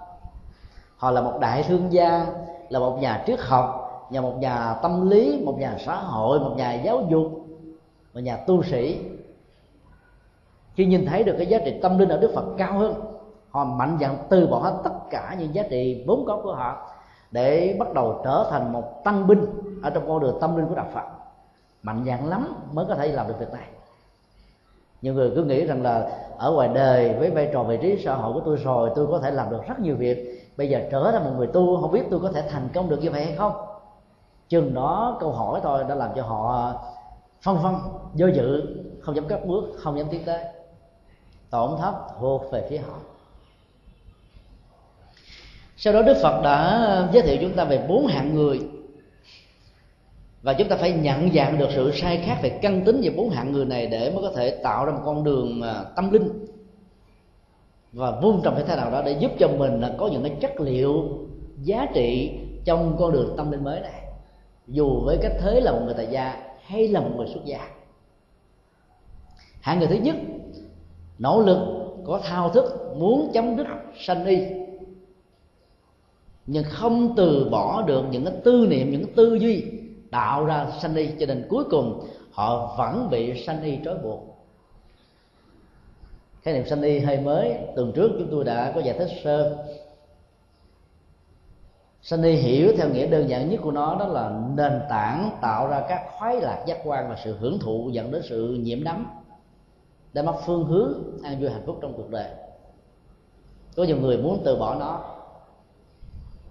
[0.96, 2.26] Họ là một đại thương gia,
[2.68, 6.54] là một nhà triết học, nhà một nhà tâm lý, một nhà xã hội, một
[6.56, 7.46] nhà giáo dục,
[8.14, 8.98] một nhà tu sĩ
[10.80, 12.94] khi nhìn thấy được cái giá trị tâm linh ở đức phật cao hơn,
[13.50, 16.88] họ mạnh dạn từ bỏ hết tất cả những giá trị vốn có của họ
[17.30, 19.46] để bắt đầu trở thành một tăng binh
[19.82, 21.02] ở trong con đường tâm linh của đạo phật.
[21.82, 23.66] Mạnh dạn lắm mới có thể làm được việc này.
[25.02, 28.14] Nhiều người cứ nghĩ rằng là ở ngoài đời với vai trò vị trí xã
[28.14, 30.48] hội của tôi rồi, tôi có thể làm được rất nhiều việc.
[30.56, 32.98] Bây giờ trở thành một người tu, không biết tôi có thể thành công được
[33.02, 33.52] như vậy hay không?
[34.48, 36.72] Chừng đó câu hỏi thôi đã làm cho họ
[37.42, 37.74] phân vân,
[38.14, 38.62] do dự,
[39.00, 40.44] không dám cất bước, không dám tiến tới
[41.50, 42.98] tổn thất thuộc về phía họ.
[45.76, 48.60] Sau đó đức phật đã giới thiệu chúng ta về bốn hạng người.
[50.42, 53.30] Và chúng ta phải nhận dạng được sự sai khác về căn tính về bốn
[53.30, 56.46] hạng người này để mới có thể tạo ra một con đường à, tâm linh.
[57.92, 60.36] Và vun trồng cái thế nào đó để giúp cho mình là có những cái
[60.40, 61.18] chất liệu
[61.62, 64.02] giá trị trong con đường tâm linh mới này.
[64.66, 67.68] Dù với cách thế là một người tại gia hay là một người xuất gia.
[69.60, 70.16] Hạng người thứ nhất
[71.20, 71.58] nỗ lực,
[72.06, 73.66] có thao thức, muốn chấm dứt
[73.98, 74.38] sanh y.
[76.46, 79.64] Nhưng không từ bỏ được những cái tư niệm, những cái tư duy
[80.10, 81.08] tạo ra sanh y.
[81.20, 82.00] Cho nên cuối cùng,
[82.32, 84.36] họ vẫn bị sanh y trói buộc.
[86.42, 89.64] Khái niệm sanh y hơi mới, tuần trước chúng tôi đã có giải thích sơ.
[92.02, 95.68] Sanh y hiểu theo nghĩa đơn giản nhất của nó, đó là nền tảng tạo
[95.68, 99.06] ra các khoái lạc giác quan và sự hưởng thụ dẫn đến sự nhiễm đắm
[100.12, 100.92] để mất phương hướng
[101.24, 102.30] an vui hạnh phúc trong cuộc đời.
[103.76, 105.00] Có nhiều người muốn từ bỏ nó,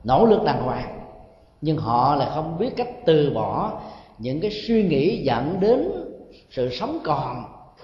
[0.04, 1.02] nỗ lực đàng hoàng,
[1.62, 3.82] nhưng họ lại không biết cách từ bỏ
[4.18, 5.92] những cái suy nghĩ dẫn đến
[6.50, 7.44] sự sống còn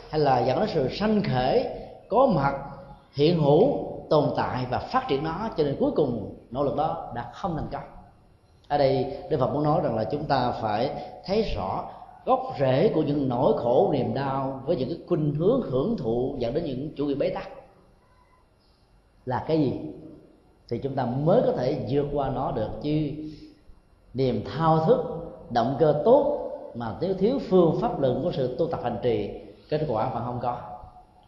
[0.10, 1.66] hay là dẫn đến sự sanh khởi,
[2.10, 2.54] có mặt,
[3.14, 5.50] hiện hữu, tồn tại và phát triển nó.
[5.58, 7.84] Cho nên cuối cùng, nỗ lực đó đã không thành công.
[8.68, 10.90] Ở đây đức phật muốn nói rằng là chúng ta phải
[11.26, 11.84] thấy rõ
[12.26, 16.36] gốc rễ của những nỗi khổ niềm đau với những cái khuynh hướng hưởng thụ
[16.40, 17.50] dẫn đến những chủ nghĩa bế tắc.
[19.26, 19.74] Là cái gì?
[20.70, 23.10] Thì chúng ta mới có thể vượt qua nó được chứ.
[24.14, 25.00] Niềm thao thức,
[25.50, 29.30] động cơ tốt mà thiếu thiếu phương pháp luận của sự tu tập hành trì,
[29.70, 30.58] kết quả vẫn không có.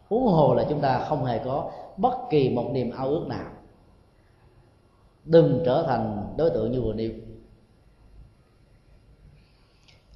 [0.08, 3.50] Huống hồ là chúng ta không hề có bất kỳ một niềm ao ước nào.
[5.24, 7.10] Đừng trở thành đối tượng như vừa nêu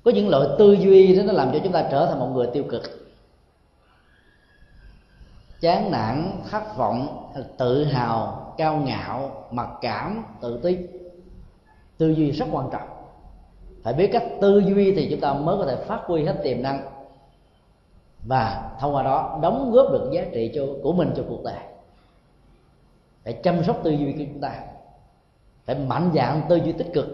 [0.04, 2.46] có những loại tư duy đó nó làm cho chúng ta trở thành một người
[2.52, 2.82] tiêu cực.
[5.60, 10.78] Chán nản thất vọng, tự hào, cao ngạo, mặc cảm, tự ti.
[11.98, 12.88] Tư duy rất quan trọng.
[13.82, 16.62] Phải biết cách tư duy thì chúng ta mới có thể phát huy hết tiềm
[16.62, 16.82] năng.
[18.26, 21.58] Và thông qua đó, đóng góp được giá trị cho, của mình cho cuộc đời.
[23.24, 24.60] Phải chăm sóc tư duy của chúng ta.
[25.64, 27.06] Phải mạnh dạng tư duy tích cực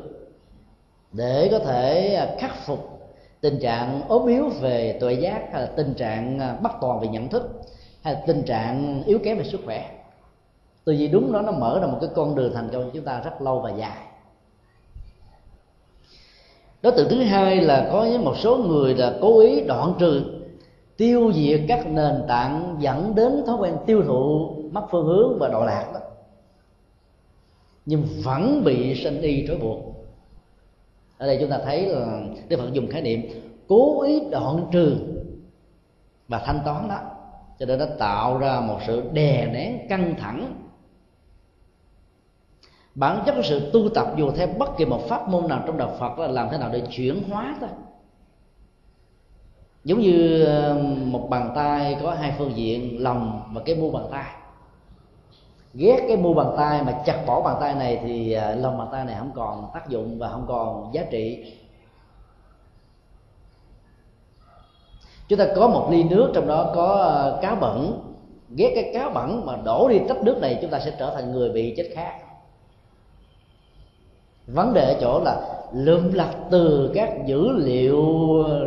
[1.12, 3.00] để có thể à, khắc phục
[3.40, 7.08] tình trạng ốm yếu về tuệ giác hay là tình trạng à, bất toàn về
[7.08, 7.62] nhận thức
[8.02, 9.90] hay tình trạng yếu kém về sức khỏe.
[10.84, 13.04] Từ vì đúng đó, nó mở ra một cái con đường thành công cho chúng
[13.04, 13.98] ta rất lâu và dài.
[16.82, 20.22] Đối tượng thứ hai là có một số người là cố ý đoạn trừ,
[20.96, 25.48] tiêu diệt các nền tảng dẫn đến thói quen tiêu thụ, mất phương hướng và
[25.48, 26.00] đọa lạc đó.
[27.86, 29.97] Nhưng vẫn bị sinh y trói buộc
[31.18, 33.22] ở đây chúng ta thấy là đức phật dùng khái niệm
[33.68, 34.96] cố ý đoạn trừ
[36.28, 36.98] và thanh toán đó.
[37.58, 40.54] Cho nên nó tạo ra một sự đè nén căng thẳng.
[42.94, 45.78] Bản chất của sự tu tập dù theo bất kỳ một pháp môn nào trong
[45.78, 47.68] đạo Phật là làm thế nào để chuyển hóa thôi.
[49.84, 54.04] Giống như ờ, một bàn tay có hai phương diện, lòng và cái mu bàn
[54.10, 54.24] tay
[55.74, 58.88] ghét cái mu bàn tay mà chặt bỏ bàn tay này thì à, lòng bàn
[58.92, 61.54] tay này không còn tác dụng và không còn giá trị.
[65.28, 68.00] Chúng ta có một ly nước, trong đó có à, cá bẩn.
[68.56, 71.32] Ghét cái cá bẩn mà đổ đi tách nước này, chúng ta sẽ trở thành
[71.32, 72.12] người bị chết khác.
[74.46, 75.40] Vấn đề ở chỗ là
[75.72, 78.04] lượm lặt từ các dữ liệu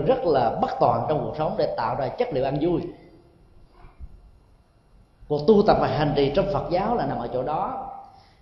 [0.06, 2.82] rất là bất toàn trong cuộc sống để tạo ra chất liệu ăn vui
[5.32, 7.90] cuộc tu tập và hành trì trong Phật giáo là nằm ở chỗ đó.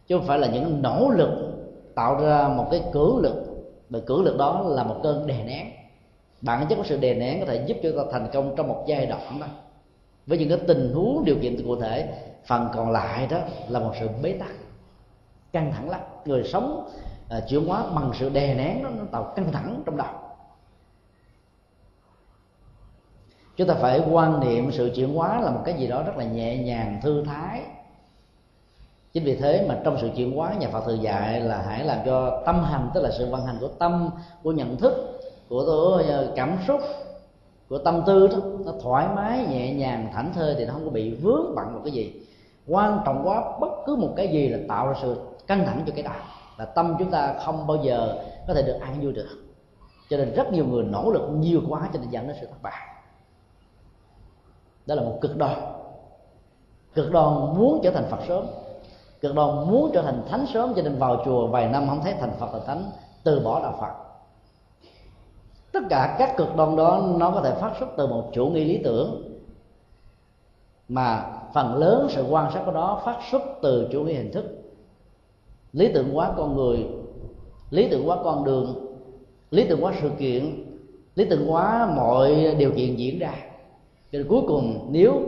[0.07, 1.29] Chứ không phải là những nỗ lực
[1.95, 3.45] tạo ra một cái cưỡng lực.
[3.89, 5.67] Và cưỡng lực đó là một cơn đè nén.
[6.41, 8.83] Bản chất của sự đè nén có thể giúp cho ta thành công trong một
[8.87, 9.47] giai đoạn đó.
[10.27, 12.09] Với những cái tình huống điều kiện cụ thể
[12.45, 13.37] phần còn lại đó
[13.67, 14.51] là một sự bế tắc
[15.53, 15.99] căng thẳng lắm.
[16.25, 16.89] Người sống
[17.29, 20.07] à, chuyển hóa bằng sự đè nén nó, nó tạo căng thẳng trong đầu.
[23.59, 26.23] Chúng ta phải quan niệm sự chuyển hóa là một cái gì đó rất là
[26.23, 27.61] nhẹ nhàng, thư thái.
[29.13, 31.97] Chính vì thế mà trong sự chuyển hóa, nhà phật thường dạy là hãy làm
[32.05, 34.09] cho tâm hành, tức là sự vận hành của tâm,
[34.43, 35.59] của nhận thức, của
[36.07, 36.81] ờ, cảm xúc,
[37.69, 40.91] của tâm tư đó, nó thoải mái, nhẹ nhàng, thảnh thơi thì nó không có
[40.91, 42.13] bị vướng bận một cái gì.
[42.67, 45.93] Quan trọng quá, bất cứ một cái gì là tạo ra sự căng thẳng cho
[45.95, 46.23] cái đạo
[46.57, 49.27] là tâm chúng ta không bao giờ có thể được an vui được.
[50.09, 52.61] Cho nên rất nhiều người nỗ lực nhiều quá cho nên dẫn đến sự thất
[52.61, 52.98] bại
[54.89, 55.59] đó là một cực đoan.
[56.93, 58.45] Cực đoan muốn trở thành phật sớm.
[59.21, 62.13] Cực đoan muốn trở thành thánh sớm, cho nên vào chùa vài năm không thấy
[62.19, 62.91] thành phật thành thánh,
[63.23, 63.93] từ bỏ đạo phật.
[65.71, 68.63] Tất cả các cực đoan đó, nó có thể phát xuất từ một chủ nghĩa
[68.63, 69.39] lý tưởng,
[70.87, 74.45] mà phần lớn sự quan sát của nó phát xuất từ chủ nghĩa hình thức.
[75.73, 76.87] Lý tưởng hóa con người,
[77.69, 78.95] lý tưởng hóa con đường,
[79.51, 80.65] lý tưởng hóa sự kiện,
[81.15, 83.33] lý tưởng hóa mọi điều kiện diễn ra
[84.11, 85.21] cho nên cuối cùng nếu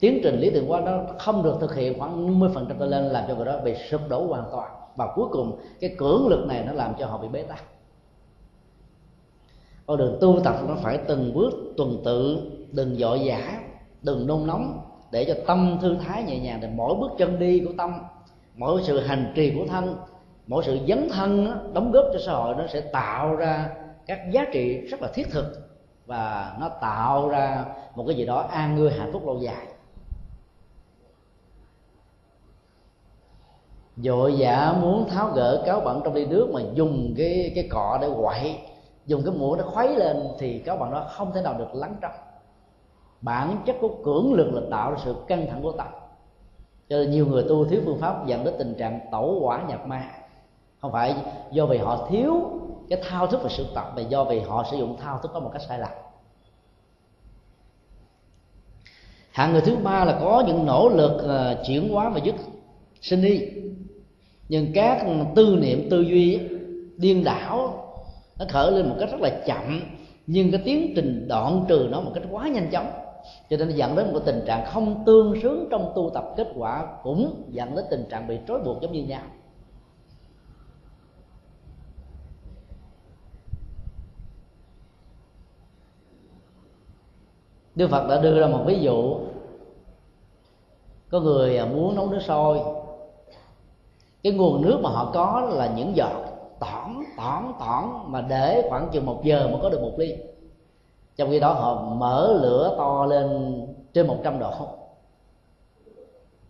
[0.00, 3.24] tiến trình lý tưởng hóa nó không được thực hiện khoảng 50% trở lên làm
[3.28, 4.70] cho người đó bị sụp đổ hoàn toàn.
[4.96, 7.64] Và cuối cùng, cái cưỡng lực này nó làm cho họ bị bế tắc.
[9.86, 12.38] Con đường tu tập nó phải từng bước, tuần tự,
[12.72, 13.60] đừng dội dã,
[14.02, 16.58] đừng nôn nóng, để cho tâm thư thái nhẹ nhàng.
[16.62, 17.92] Để mỗi bước chân đi của tâm,
[18.56, 19.96] mỗi sự hành trì của thân,
[20.46, 23.70] mỗi sự dấn thân đóng góp cho xã hội, nó sẽ tạo ra
[24.06, 25.65] các giá trị rất là thiết thực
[26.06, 29.66] và nó tạo ra một cái gì đó an vui hạnh phúc lâu dài.
[33.96, 37.98] Dội dã muốn tháo gỡ cáo bẩn trong ly nước mà dùng cái cái cọ
[38.00, 38.58] để quậy,
[39.06, 41.96] dùng cái muỗng để khuấy lên thì cáo bẩn đó không thể nào được lắng
[42.00, 42.12] trong.
[43.20, 45.86] Bản chất của cưỡng lực là tạo ra sự căng thẳng của tâm.
[46.88, 49.86] Cho nên nhiều người tu thiếu phương pháp dẫn đến tình trạng tẩu quả nhập
[49.86, 50.10] ma.
[50.80, 51.14] Không phải
[51.50, 52.50] do vì họ thiếu
[52.88, 55.40] cái thao thức và sự tập mà do vì họ sử dụng thao thức có
[55.40, 55.90] một cách sai lầm.
[59.30, 62.34] Hạng người thứ ba là có những nỗ lực uh, chuyển hóa và dứt
[63.00, 63.40] sinh đi
[64.48, 66.40] nhưng các tư niệm tư duy
[66.96, 67.82] điên đảo
[68.38, 69.80] nó khởi lên một cách rất là chậm
[70.26, 72.90] nhưng cái tiến trình đoạn trừ nó một cách quá nhanh chóng.
[73.50, 76.24] Cho nên dẫn đến một tình trạng không tương xứng trong tu tập.
[76.36, 79.22] Kết quả cũng dẫn đến tình trạng bị trói buộc giống như nhau.
[87.76, 89.16] Đức Phật đã đưa ra một ví dụ.
[91.10, 92.60] Có người à, muốn nấu nước sôi.
[94.22, 96.22] Cái nguồn nước mà họ có là những giọt
[96.60, 100.14] tỏn tỏn tỏn Mà để khoảng chừng một giờ mới có được một ly.
[101.16, 103.56] Trong khi đó họ mở lửa to lên
[103.92, 104.50] trên 100 độ.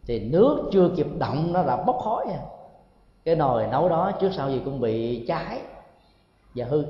[0.06, 2.24] Thì nước chưa kịp động nó đã bốc khói.
[2.30, 2.40] À.
[3.24, 5.60] cái nồi nấu đó trước sau gì cũng bị cháy
[6.54, 6.84] và hư.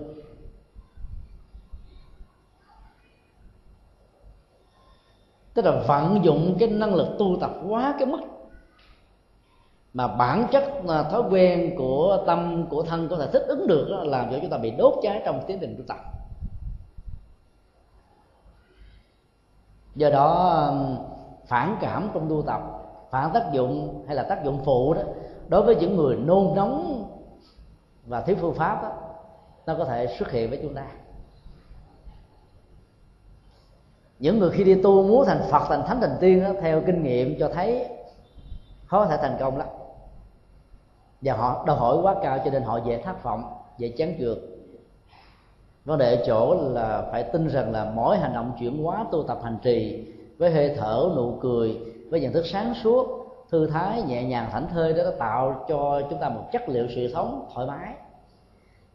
[5.56, 8.20] Tức là vận dụng cái năng lực tu tập quá cái mức.
[9.94, 13.88] Mà bản chất à, thói quen của tâm của thân có thể thích ứng được
[13.90, 15.96] đó, làm cho chúng ta bị đốt cháy trong tiến trình tu tập.
[19.94, 20.72] Do đó
[21.46, 22.60] phản cảm trong tu tập
[23.10, 25.02] phản tác dụng hay là tác dụng phụ đó
[25.48, 27.04] đối với những người nôn nóng
[28.06, 28.90] và thiếu phương pháp đó,
[29.66, 30.86] nó có thể xuất hiện với chúng ta.
[34.18, 37.02] Những người khi đi tu muốn thành phật thành thánh thành tiên đó, theo kinh
[37.02, 37.88] nghiệm cho thấy
[38.86, 39.68] khó có thể thành công lắm.
[41.20, 43.44] Và họ đòi hỏi quá cao cho nên họ dễ thất vọng
[43.78, 44.38] dễ chán chường.
[45.84, 49.22] Vấn đề ở chỗ là phải tin rằng là mỗi hành động chuyển hóa tu
[49.22, 50.06] tập hành trì
[50.38, 51.78] với hơi thở nụ cười
[52.10, 56.02] với nhận thức sáng suốt thư thái nhẹ nhàng thảnh thơi đó nó tạo cho
[56.10, 57.94] chúng ta một chất liệu sự sống thoải mái.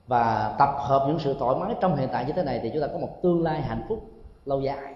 [0.07, 2.81] Và tập hợp những sự thoải mái trong hiện tại như thế này thì chúng
[2.81, 3.99] ta có một tương lai hạnh phúc
[4.45, 4.90] lâu dài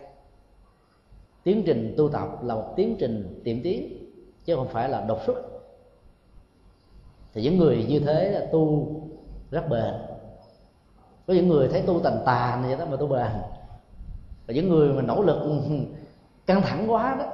[1.46, 4.10] tiến trình tu tập là một tiến trình tiệm tiến,
[4.46, 5.36] chứ không phải là đột xuất.
[7.34, 8.88] Thì những người như thế là tu
[9.52, 9.94] rất bền.
[11.28, 13.32] Có những người thấy tu tàn tàn vậy đó mà tu bền.
[14.48, 15.62] Và những người mà nỗ lực
[16.46, 17.26] căng thẳng quá đó,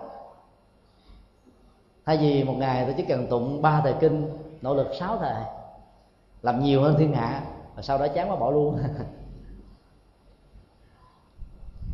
[2.05, 4.29] thay vì một ngày tôi chỉ cần tụng ba thời kinh,
[4.61, 5.43] nỗ lực sáu thời,
[6.41, 7.43] làm nhiều hơn thiên hạ
[7.75, 8.79] và sau đó chán quá bỏ luôn.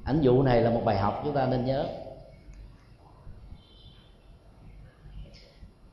[0.05, 1.87] Ảnh dụ này là một bài học chúng ta nên nhớ.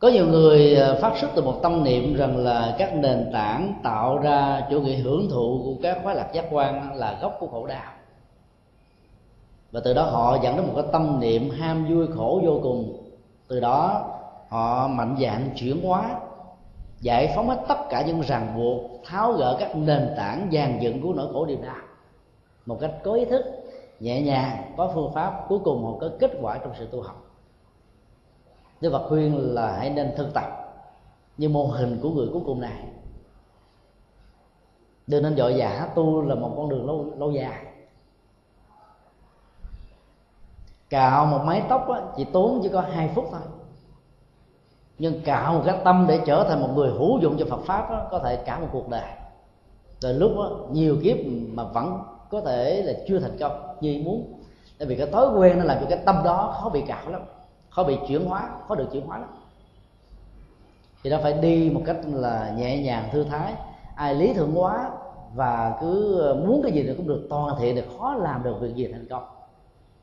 [0.05, 3.75] Có nhiều người ờ, phát xuất từ một tâm niệm rằng là các nền tảng
[3.83, 7.47] tạo ra chủ nghĩa hưởng thụ của các khoái lạc giác quan là gốc của
[7.47, 7.93] khổ đau.
[9.73, 12.97] Và từ đó họ dẫn đến một cái tâm niệm ham vui khổ vô cùng.
[13.49, 14.05] Từ đó
[14.49, 16.11] họ mạnh dạn chuyển hóa,
[17.01, 21.03] giải phóng hết tất cả những ràng buộc, tháo gỡ các nền tảng dàn dựng
[21.03, 21.77] của nỗi khổ điều đau
[22.67, 23.45] một cách có ý thức,
[24.01, 27.24] nhẹ nhàng, có phương pháp, cuối cùng họ có kết quả trong sự tu học.
[28.85, 30.45] Đức Phật khuyên là hãy nên thực tập
[31.37, 32.85] như mô hình của người cuối cùng này.
[35.07, 37.65] Đừng nên dội giả tu là một con đường lâu lâu dài.
[40.91, 43.41] Cạo một mái tóc á, chỉ tốn chỉ có hai phút thôi.
[44.99, 47.91] Nhưng cạo một cái tâm để trở thành một người hữu dụng cho Phật pháp
[47.91, 49.11] đó, có thể cả một cuộc đời.
[50.01, 51.17] Rồi lúc đó, nhiều kiếp
[51.53, 54.41] mà vẫn có thể là chưa thành công như ý muốn.
[54.79, 57.23] Tại vì cái thói quen nó làm cho cái tâm đó khó bị cạo lắm
[57.75, 59.29] khó bị chuyển hóa, khó được chuyển hóa lắm.
[61.03, 63.55] Thì nó phải đi một cách là nhẹ nhàng, thư thái.
[63.95, 64.91] Ai lý thượng hóa
[65.35, 68.75] và cứ muốn cái gì thì cũng được, toàn thiện thì khó làm được việc
[68.75, 69.25] gì thành công.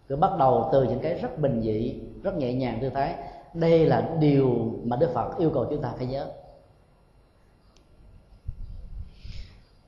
[0.08, 3.16] Cứ bắt đầu từ những cái rất bình dị, rất nhẹ nhàng, thư thái.
[3.54, 6.28] Đây là điều mà đức phật yêu cầu chúng ta phải nhớ.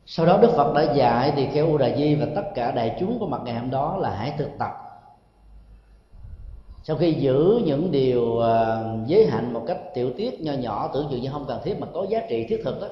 [0.06, 2.98] Sau đó đức phật đã dạy thì kheo u đà di và tất cả đại
[3.00, 4.83] chúng có mặt ngày hôm đó là hãy thực tập
[6.84, 11.08] sau khi giữ những điều à, giới hạn một cách tiểu tiết, nho nhỏ, tưởng
[11.12, 12.88] chừng như không cần thiết mà có giá trị thiết thực đó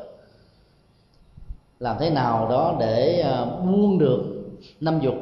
[1.82, 4.24] làm thế nào đó để à, buông được
[4.80, 5.16] năm dục?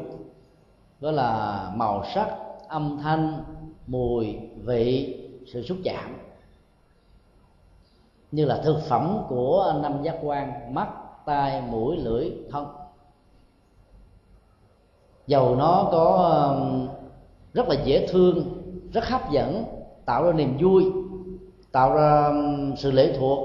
[0.99, 2.36] Đó là màu sắc,
[2.67, 3.43] âm thanh,
[3.88, 5.17] mùi, vị,
[5.53, 6.17] sự xúc chạm.
[8.32, 10.89] Như là thực phẩm của năm giác quan, mắt,
[11.26, 12.67] tai, mũi, lưỡi, thân.
[15.28, 16.55] Dầu nó có
[17.53, 18.59] rất là dễ thương
[18.93, 19.65] rất hấp dẫn,
[20.05, 20.83] tạo ra niềm vui,
[21.71, 22.31] tạo ra
[22.77, 23.39] sự lệ thuộc,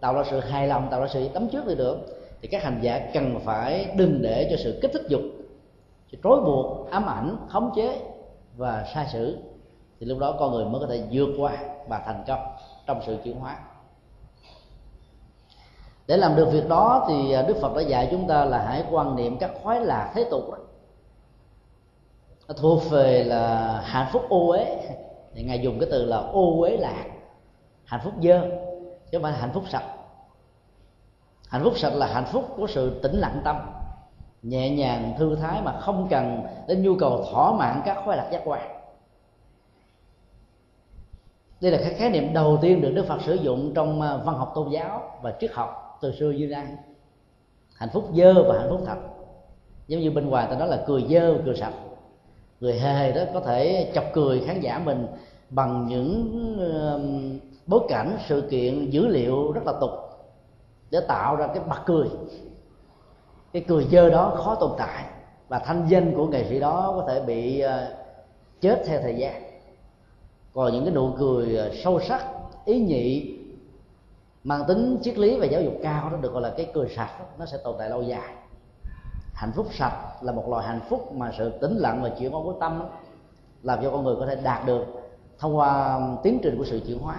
[0.00, 1.98] tạo ra sự hài lòng, tạo ra sự tấm trước đi được.
[2.42, 5.20] Thì các hành giả cần phải đừng để cho sự kích thích dục,
[6.12, 8.00] sự trói buộc, ám ảnh, khống chế
[8.56, 9.38] và sai sử.
[10.00, 11.56] Thì lúc đó con người mới có thể vượt qua
[11.88, 12.40] và thành công
[12.86, 13.58] trong sự chuyển hóa.
[16.06, 18.84] Để làm được việc đó thì à, đức phật đã dạy chúng ta là hãy
[18.90, 20.58] quan niệm các khoái lạc thế tục đó
[22.48, 24.76] nó thuộc về là hạnh phúc ô uế.
[25.34, 27.04] Thì ngài dùng cái từ là ô uế lạc.
[27.84, 28.40] Hạnh phúc dơ,
[29.10, 29.84] chứ không phải hạnh phúc sạch.
[31.48, 33.56] Hạnh phúc sạch là hạnh phúc của sự tĩnh lặng tâm.
[34.42, 38.28] Nhẹ nhàng, thư thái mà không cần đến nhu cầu thỏa mãn các khoái lạc
[38.32, 38.82] giác quan.
[41.60, 44.36] Đây là cái khái niệm đầu tiên được đức phật sử dụng trong à, văn
[44.36, 46.66] học tôn giáo và triết học từ xưa như nay.
[47.74, 48.96] Hạnh phúc dơ và hạnh phúc thật.
[49.86, 51.72] Giống như bên ngoài ta nói là cười dơ, cười sạch
[52.62, 55.06] người hề đó có thể chọc cười khán giả mình
[55.50, 56.28] bằng những
[57.66, 59.90] bối cảnh sự kiện dữ liệu rất là tục
[60.90, 62.08] để tạo ra cái mặt cười.
[63.52, 65.04] Cái cười dơ đó khó tồn tại
[65.48, 67.94] và thanh danh của nghệ sĩ đó có thể bị ờ,
[68.60, 69.42] chết theo thời gian.
[70.52, 72.26] Còn những cái nụ cười ờ, sâu sắc
[72.64, 73.38] ý nhị
[74.44, 77.16] mang tính triết lý và giáo dục cao đó được gọi là cái cười sạch
[77.18, 78.34] đó, nó sẽ tồn tại lâu dài
[79.32, 82.40] hạnh phúc sạch là một loại hạnh phúc mà sự tĩnh lặng và chuyển hóa
[82.44, 82.86] của tâm đó,
[83.62, 84.84] làm cho con người có thể đạt được
[85.38, 87.16] thông qua tiến trình của sự chuyển hóa.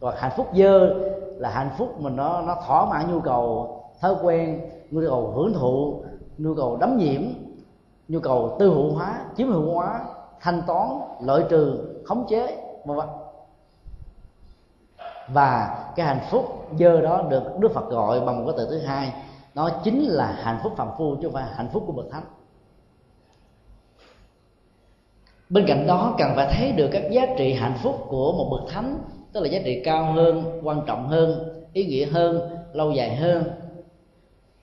[0.00, 0.94] Còn hạnh phúc dơ
[1.36, 3.70] là hạnh phúc mà nó nó thỏa mãn nhu cầu
[4.00, 6.02] thói quen nhu cầu hưởng thụ
[6.38, 7.22] nhu cầu đắm nhiễm
[8.08, 10.00] nhu cầu tư hữu hóa chiếm hữu hóa
[10.40, 10.88] thanh toán
[11.20, 13.08] lợi trừ khống chế vân vân.
[15.28, 16.44] Và cái hạnh phúc
[16.78, 19.12] dơ đó được đức phật gọi bằng một cái từ thứ hai
[19.54, 22.24] nó chính là hạnh phúc phạm phu chứ không phải hạnh phúc của bậc thánh.
[25.48, 28.72] Bên cạnh đó cần phải thấy được các giá trị hạnh phúc của một bậc
[28.72, 28.98] thánh,
[29.32, 33.44] tức là giá trị cao hơn, quan trọng hơn, ý nghĩa hơn, lâu dài hơn,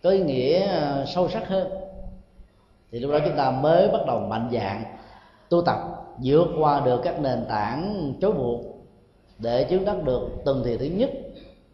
[0.03, 1.71] có ý nghĩa ờ, sâu sắc hơn.
[2.91, 4.83] Thì lúc đó chúng ta mới bắt đầu mạnh dạng
[5.49, 5.77] tu tập,
[6.23, 8.61] vượt qua được các nền tảng chối buộc
[9.39, 11.09] để chứng đắc được từng thiền thứ nhất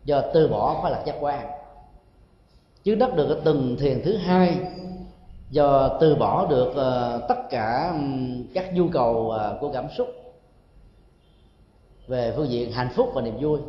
[0.06, 1.57] do từ bỏ khoái lạc giác quan
[2.88, 4.60] chứng đắc được cái từng thiền thứ hai
[5.50, 8.00] do từ bỏ được uh, tất cả
[8.54, 10.08] các nhu cầu uh, của cảm xúc
[12.08, 13.60] về phương diện hạnh phúc và niềm vui.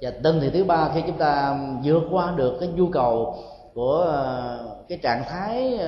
[0.00, 3.34] Và từng thì thứ ba khi chúng ta vượt qua được cái nhu cầu
[3.74, 5.78] của uh, cái trạng thái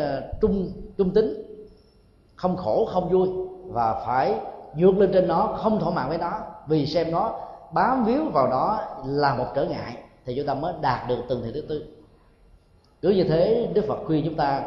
[0.41, 1.43] trung trung tính
[2.35, 3.29] không khổ không vui
[3.67, 4.35] và phải
[4.79, 6.33] vượt lên trên nó không thỏa mãn với nó
[6.69, 7.41] vì xem nó
[7.73, 11.43] bám víu vào đó là một trở ngại thì chúng ta mới đạt được từng
[11.43, 11.92] thiền thứ tư
[13.03, 14.63] cứ như thế, đức phật khuyên chúng ta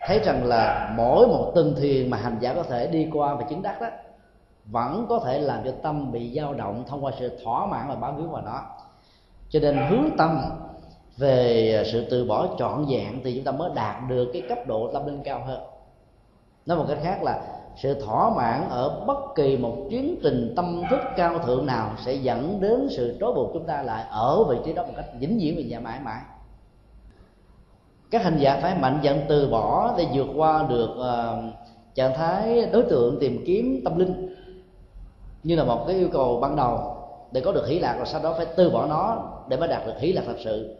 [0.00, 3.42] thấy rằng là mỗi một từng thiền mà hành giả có thể đi qua và
[3.42, 3.86] chứng đắc đó,
[4.64, 7.94] vẫn có thể làm cho tâm bị dao động thông qua sự thỏa mãn và
[7.94, 8.60] bám víu vào nó.
[9.48, 10.40] Cho nên hướng tâm
[11.16, 14.90] về sự từ bỏ trọn vẹn thì chúng ta mới đạt được cái cấp độ
[14.92, 15.60] tâm linh cao hơn.
[16.66, 17.42] Nói một cách khác là
[17.82, 22.14] sự thỏa mãn ở bất kỳ một chuyến trình tâm thức cao thượng nào sẽ
[22.14, 25.38] dẫn đến sự trói buộc chúng ta lại ở vị trí đó một cách vĩnh
[25.38, 26.20] viễn và mãi mãi
[28.10, 31.54] các hành giả phải mạnh dạn từ bỏ để vượt qua được uh,
[31.94, 34.34] trạng thái đối tượng tìm kiếm tâm linh
[35.42, 36.96] như là một cái yêu cầu ban đầu.
[37.32, 39.86] Để có được hỷ lạc rồi sau đó phải từ bỏ nó để mới đạt
[39.86, 40.76] được hỷ lạc thật sự.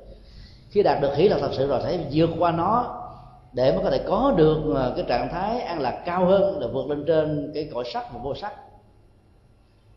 [0.71, 2.97] Khi đạt được hỷ lạc thật sự rồi phải vượt qua nó
[3.53, 6.67] để mới có thể có được ờ, cái trạng thái an lạc cao hơn là
[6.67, 8.53] vượt lên trên cái cõi sắc và vô sắc.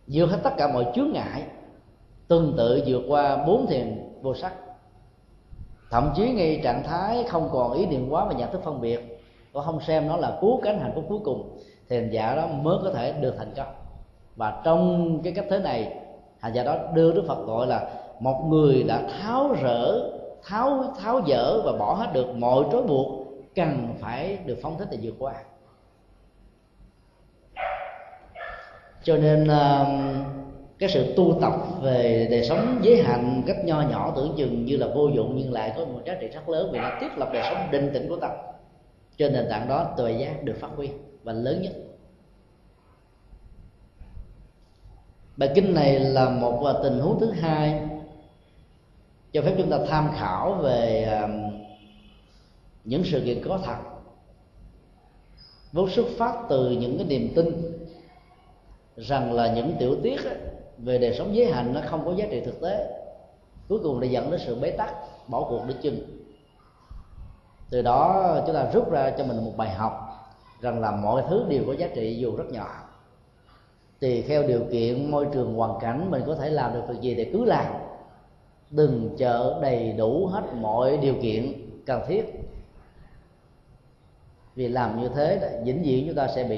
[0.08, 1.44] Vượt hết tất cả mọi chướng ngại
[2.28, 4.54] tương tự vượt qua bốn thiền vô sắc
[5.94, 9.22] thậm chí ngay trạng thái không còn ý niệm quá và nhận thức phân biệt
[9.54, 11.58] có không xem nó là cứu cánh hạnh phúc cuối cùng
[11.90, 13.74] thì hành giả đó mới có thể được thành công.
[14.36, 15.96] Và trong cái cách thế này
[16.40, 17.90] hành giả đó đưa đức phật gọi là
[18.20, 20.10] một người đã tháo rỡ
[20.44, 24.88] tháo tháo dỡ và bỏ hết được mọi trói buộc cần phải được phóng thích
[24.92, 25.34] để vượt qua.
[29.04, 29.88] Cho nên uh,
[30.84, 34.78] cái sự tu tập về đời sống giới hạn cách nho nhỏ tưởng chừng như
[34.78, 37.30] là vô dụng, nhưng lại có một giá trị rất lớn vì nó thiết lập
[37.34, 38.32] đời sống định tĩnh của tâm
[39.18, 40.90] trên nền tảng đó, tuệ giác được phát huy,
[41.24, 41.72] và lớn nhất.
[45.38, 47.82] Bài kinh này là một à, tình huống thứ hai
[49.34, 51.28] cho phép chúng ta tham khảo về à,
[52.84, 53.78] những sự kiện có thật,
[55.72, 57.46] vốn xuất phát từ những cái niềm tin
[58.98, 60.18] rằng là những tiểu tiết
[60.78, 63.00] về đời sống giới hạnh nó không có giá trị thực tế.
[63.70, 64.94] Cuối cùng là dẫn đến sự bế tắc,
[65.28, 66.24] bỏ cuộc để chừng
[67.74, 70.10] từ đó chúng ta rút ra cho mình một bài học
[70.62, 72.68] rằng là mọi thứ đều có giá trị dù rất nhỏ.
[74.00, 77.16] Tùy theo điều kiện, môi trường, hoàn cảnh, mình có thể làm được việc gì
[77.16, 77.66] thì cứ làm.
[78.72, 81.54] Đừng chờ đầy đủ hết mọi điều kiện
[81.86, 82.24] cần thiết.
[84.56, 86.52] Vì làm như thế, vĩnh viễn chúng ta sẽ bị